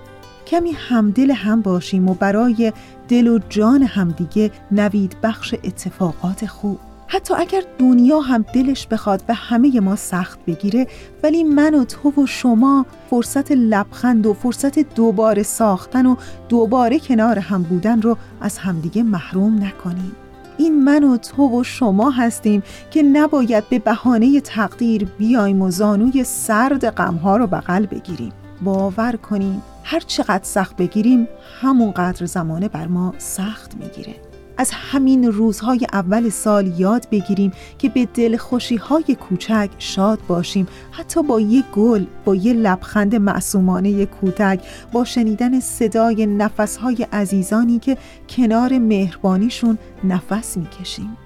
کمی 0.46 0.70
همدل 0.70 1.30
هم 1.30 1.60
باشیم 1.60 2.08
و 2.08 2.14
برای 2.14 2.72
دل 3.08 3.28
و 3.28 3.38
جان 3.48 3.82
همدیگه 3.82 4.50
نوید 4.70 5.16
بخش 5.22 5.54
اتفاقات 5.54 6.46
خوب. 6.46 6.78
حتی 7.10 7.34
اگر 7.34 7.62
دنیا 7.78 8.20
هم 8.20 8.44
دلش 8.54 8.86
بخواد 8.86 9.22
به 9.26 9.34
همه 9.34 9.80
ما 9.80 9.96
سخت 9.96 10.38
بگیره 10.46 10.86
ولی 11.22 11.44
من 11.44 11.74
و 11.74 11.84
تو 11.84 12.22
و 12.22 12.26
شما 12.26 12.86
فرصت 13.10 13.52
لبخند 13.52 14.26
و 14.26 14.34
فرصت 14.34 14.78
دوباره 14.78 15.42
ساختن 15.42 16.06
و 16.06 16.16
دوباره 16.48 16.98
کنار 16.98 17.38
هم 17.38 17.62
بودن 17.62 18.02
رو 18.02 18.16
از 18.40 18.58
همدیگه 18.58 19.02
محروم 19.02 19.64
نکنیم. 19.64 20.12
این 20.58 20.84
من 20.84 21.04
و 21.04 21.16
تو 21.16 21.60
و 21.60 21.64
شما 21.64 22.10
هستیم 22.10 22.62
که 22.90 23.02
نباید 23.02 23.68
به 23.68 23.78
بهانه 23.78 24.40
تقدیر 24.40 25.04
بیایم 25.04 25.62
و 25.62 25.70
زانوی 25.70 26.24
سرد 26.24 26.90
غمها 26.90 27.36
رو 27.36 27.46
بغل 27.46 27.86
بگیریم. 27.86 28.32
باور 28.62 29.16
کنیم 29.16 29.62
هر 29.84 30.00
چقدر 30.00 30.44
سخت 30.44 30.76
بگیریم 30.76 31.28
همون 31.60 31.90
قدر 31.90 32.26
زمانه 32.26 32.68
بر 32.68 32.86
ما 32.86 33.14
سخت 33.18 33.74
می‌گیره. 33.76 34.27
از 34.58 34.70
همین 34.72 35.24
روزهای 35.32 35.86
اول 35.92 36.28
سال 36.28 36.80
یاد 36.80 37.08
بگیریم 37.10 37.52
که 37.78 37.88
به 37.88 38.08
دل 38.14 38.36
خوشی 38.36 38.76
های 38.76 39.16
کوچک 39.20 39.70
شاد 39.78 40.18
باشیم. 40.28 40.66
حتی 40.90 41.22
با 41.22 41.40
یه 41.40 41.64
گل 41.74 42.04
با 42.24 42.34
یه 42.34 42.52
لبخند 42.52 43.14
معصومانه 43.14 44.06
کودک 44.06 44.60
با 44.92 45.04
شنیدن 45.04 45.60
صدای 45.60 46.26
نفسهای 46.26 47.06
عزیزانی 47.12 47.78
که 47.78 47.96
کنار 48.28 48.78
مهربانیشون 48.78 49.78
نفس 50.04 50.56
می‌کشیم. 50.56 51.16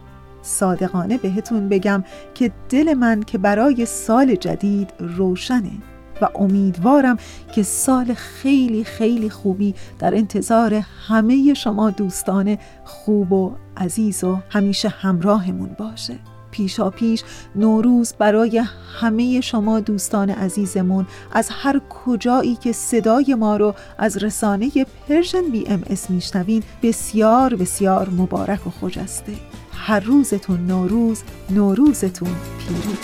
صادقانه 0.43 1.19
بهتون 1.19 1.69
بگم 1.69 2.05
که 2.35 2.53
دل 2.69 2.95
من 2.95 3.23
که 3.23 3.39
برای 3.39 3.87
سال 3.87 4.35
جدید 4.35 4.93
روشنه. 4.99 5.92
و 6.23 6.29
امیدوارم 6.35 7.17
که 7.55 7.63
سال 7.63 8.15
خیلی 8.15 8.85
خیلی 8.85 9.31
خوبی 9.31 9.75
در 9.99 10.15
انتظار 10.15 10.75
همه 11.09 11.55
شما 11.55 11.91
دوستان 11.91 12.59
خوب 12.85 13.33
و 13.33 13.53
عزیز 13.77 14.25
و 14.25 14.39
همیشه 14.51 14.89
همراهمون 14.89 15.77
باشه. 15.79 16.19
پیشا 16.51 16.91
پیش 16.91 17.25
نوروز 17.57 18.15
برای 18.19 18.63
همه 19.01 19.41
شما 19.41 19.81
دوستان 19.81 20.31
عزیزمون 20.31 21.07
از 21.33 21.49
هر 21.51 21.81
کجایی 22.05 22.57
که 22.57 22.73
صدای 22.73 23.35
ما 23.35 23.57
رو 23.57 23.75
از 23.99 24.17
رسانه 24.17 24.71
Persian 25.09 25.51
BMS 25.53 26.11
میشنوین 26.11 26.63
بسیار 26.83 27.55
بسیار 27.55 28.09
مبارک 28.11 28.67
و 28.67 28.71
خجسته 28.71 29.33
هر 29.73 30.01
روزتون 30.01 30.67
نوروز 30.67 31.23
نوروزتون 31.51 32.35
پیروز. 32.59 32.99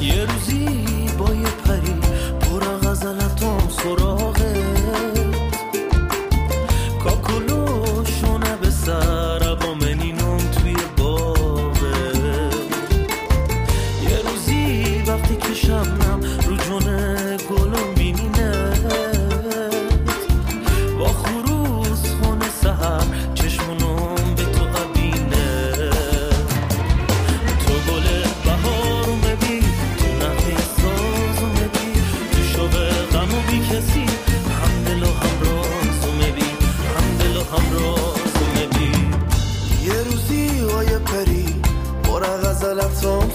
یه 0.00 0.24
روزی 0.24 0.66
با 1.18 1.34
یه 1.34 1.50
پری 1.64 1.92
پر 1.92 2.01
koroho 3.82 4.31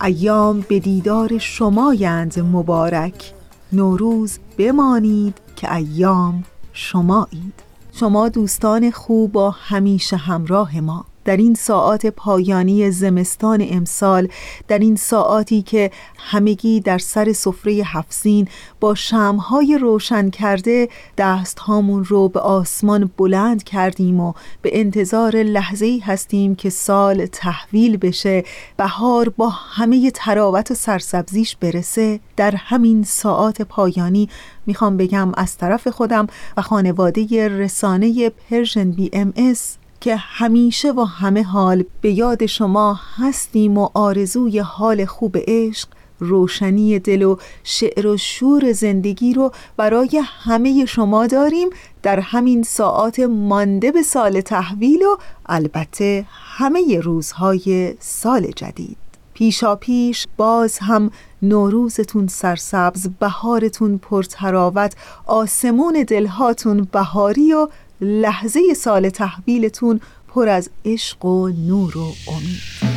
ایام 0.03 0.61
به 0.61 0.79
دیدار 0.79 1.37
شمایند 1.37 2.39
مبارک. 2.39 3.33
نوروز 3.73 4.39
بمانید 4.57 5.37
که 5.55 5.73
ایام 5.75 6.43
شمایید. 6.73 7.53
شما 7.93 8.29
دوستان 8.29 8.91
خوب 8.91 9.35
و 9.35 9.49
همیشه 9.49 10.17
همراه 10.17 10.79
ما. 10.79 11.05
در 11.25 11.37
این 11.37 11.53
ساعات 11.53 12.05
پایانی 12.05 12.91
زمستان 12.91 13.65
امسال 13.69 14.27
در 14.67 14.79
این 14.79 14.95
ساعاتی 14.95 15.61
که 15.61 15.91
همگی 16.17 16.79
در 16.79 16.97
سر 16.97 17.33
سفره 17.33 17.73
هفت‌سین 17.73 18.47
با 18.79 18.95
شمع‌های 18.95 19.77
روشن 19.77 20.29
کرده 20.29 20.89
دست 21.17 21.59
هامون 21.59 22.03
رو 22.03 22.29
به 22.29 22.39
آسمان 22.39 23.11
بلند 23.17 23.63
کردیم 23.63 24.19
و 24.19 24.33
به 24.61 24.79
انتظار 24.79 25.35
لحظه 25.35 25.85
ای 25.85 25.99
هستیم 25.99 26.55
که 26.55 26.69
سال 26.69 27.25
تحویل 27.25 27.97
بشه 27.97 28.43
بهار 28.77 29.29
با 29.29 29.49
همه 29.49 30.11
طراوت 30.11 30.71
و 30.71 30.73
سرسبزیش 30.73 31.55
برسه. 31.55 32.19
در 32.37 32.55
همین 32.55 33.03
ساعات 33.03 33.61
پایانی 33.61 34.29
می‌خوام 34.65 34.97
بگم 34.97 35.31
از 35.37 35.57
طرف 35.57 35.87
خودم 35.87 36.27
و 36.57 36.61
خانواده 36.61 37.47
رسانه 37.47 38.29
Persian 38.29 38.91
BMS 38.91 39.33
که 40.05 40.15
همیشه 40.15 40.91
و 40.91 41.03
همه 41.03 41.43
حال 41.43 41.83
به 42.01 42.11
یاد 42.11 42.45
شما 42.45 42.99
هستیم 43.17 43.77
و 43.77 43.89
آرزوی 43.93 44.59
حال 44.59 45.05
خوب 45.05 45.37
عشق 45.47 45.87
روشنی 46.19 46.99
دل 46.99 47.23
و 47.23 47.37
شعر 47.63 48.07
و 48.07 48.17
شور 48.17 48.71
زندگی 48.71 49.33
رو 49.33 49.51
برای 49.77 50.21
همه 50.23 50.85
شما 50.85 51.27
داریم. 51.27 51.69
در 52.03 52.19
همین 52.19 52.63
ساعات 52.63 53.19
مانده 53.19 53.91
به 53.91 54.01
سال 54.01 54.41
تحویل 54.41 55.01
و 55.03 55.17
البته 55.45 56.25
همه 56.57 56.99
روزهای 56.99 57.95
سال 57.99 58.51
جدید. 58.55 58.97
پیشا 59.33 59.75
پیش 59.75 60.27
باز 60.37 60.79
هم 60.79 61.11
نوروزتون 61.41 62.27
سرسبز 62.27 63.07
بهارتون 63.19 63.97
پرتراوت 63.97 64.95
آسمون 65.25 66.03
دلهاتون 66.07 66.87
بهاری 66.91 67.53
و 67.53 67.67
لحظه 68.05 68.73
سال 68.73 69.09
تحویلتون 69.09 69.99
پر 70.27 70.47
از 70.47 70.69
عشق 70.85 71.25
و 71.25 71.49
نور 71.49 71.97
و 71.97 72.13
امید. 72.27 72.94